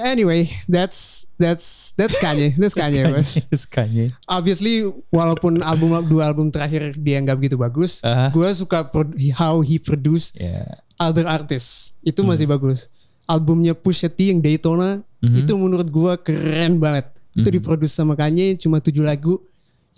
[0.00, 2.56] Anyway, that's that's that's Kanye.
[2.56, 3.04] That's Kanye.
[3.12, 4.08] Yes, Kanye.
[4.24, 4.80] Obviously
[5.12, 8.32] walaupun album dua album terakhir dia nggak begitu bagus, Aha.
[8.32, 10.80] gue suka pro- how he produce Ya.
[10.96, 12.88] other artists itu masih bagus.
[13.28, 17.12] Albumnya Pusha T yang Daytona itu menurut gua keren banget.
[17.36, 19.36] Itu diproduksi sama Kanye cuma tujuh lagu.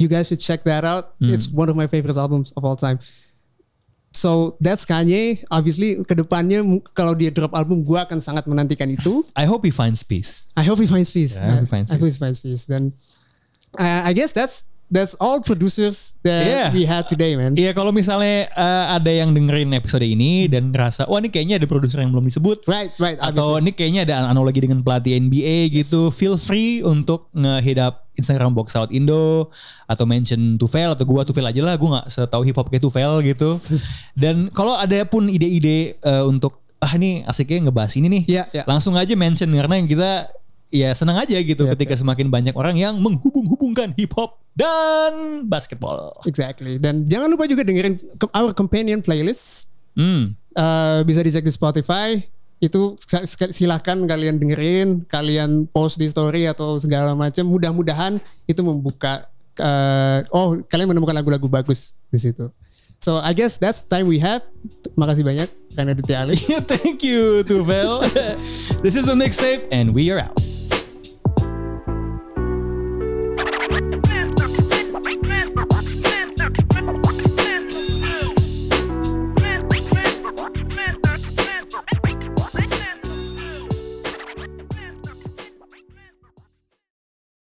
[0.01, 1.15] You guys should check that out.
[1.21, 2.99] It's one of my favorite albums of all time.
[4.11, 5.45] So that's Kanye.
[5.55, 6.67] Obviously ke depannya
[6.99, 9.23] kalau dia drop album gua akan sangat menantikan itu.
[9.39, 10.51] I hope he finds peace.
[10.59, 11.39] I hope he finds peace.
[11.39, 12.67] Yeah, I hope he finds I hope he finds peace.
[12.67, 12.91] Then
[13.79, 16.69] uh, I guess that's that's all producers that Yeah.
[16.71, 17.55] we had today, man.
[17.55, 21.67] Iya kalau misalnya eh, ada yang dengerin episode ini dan ngerasa wah ini kayaknya ada
[21.67, 23.17] produser yang belum disebut Right, right.
[23.17, 23.63] atau obviously.
[23.63, 28.75] ini kayaknya ada analogi dengan pelatih NBA gitu, feel free untuk nge-hit up Instagram Box
[28.75, 29.49] Out Indo
[29.87, 33.23] atau mention Tufel atau gua Tufel aja lah, gua nggak setahu hip hop kayak Tufel
[33.23, 33.57] gitu.
[34.19, 38.63] Dan kalau ada pun ide-ide eh, untuk ah ini asiknya ngebahas ini nih, Iya, iya.
[38.65, 40.11] langsung aja mention karena kita
[40.71, 46.15] ya senang aja gitu ketika semakin banyak orang yang menghubung-hubungkan hip hop dan basketball.
[46.25, 46.79] Exactly.
[46.79, 47.99] Dan jangan lupa juga dengerin
[48.33, 49.69] our companion playlist.
[49.99, 50.39] Hmm.
[50.55, 52.19] Eh, bisa dicek di Spotify.
[52.61, 53.01] Itu
[53.51, 57.45] silahkan kalian dengerin, kalian post di story atau segala macam.
[57.51, 58.17] Mudah-mudahan
[58.47, 59.27] itu membuka.
[59.61, 62.49] eh, oh, kalian menemukan lagu-lagu bagus di situ.
[63.01, 64.45] So I guess that's the time we have.
[64.93, 66.37] Makasih banyak karena Ali.
[66.71, 68.05] Thank you, Tufel.
[68.85, 70.60] this is the mixtape, and we are out.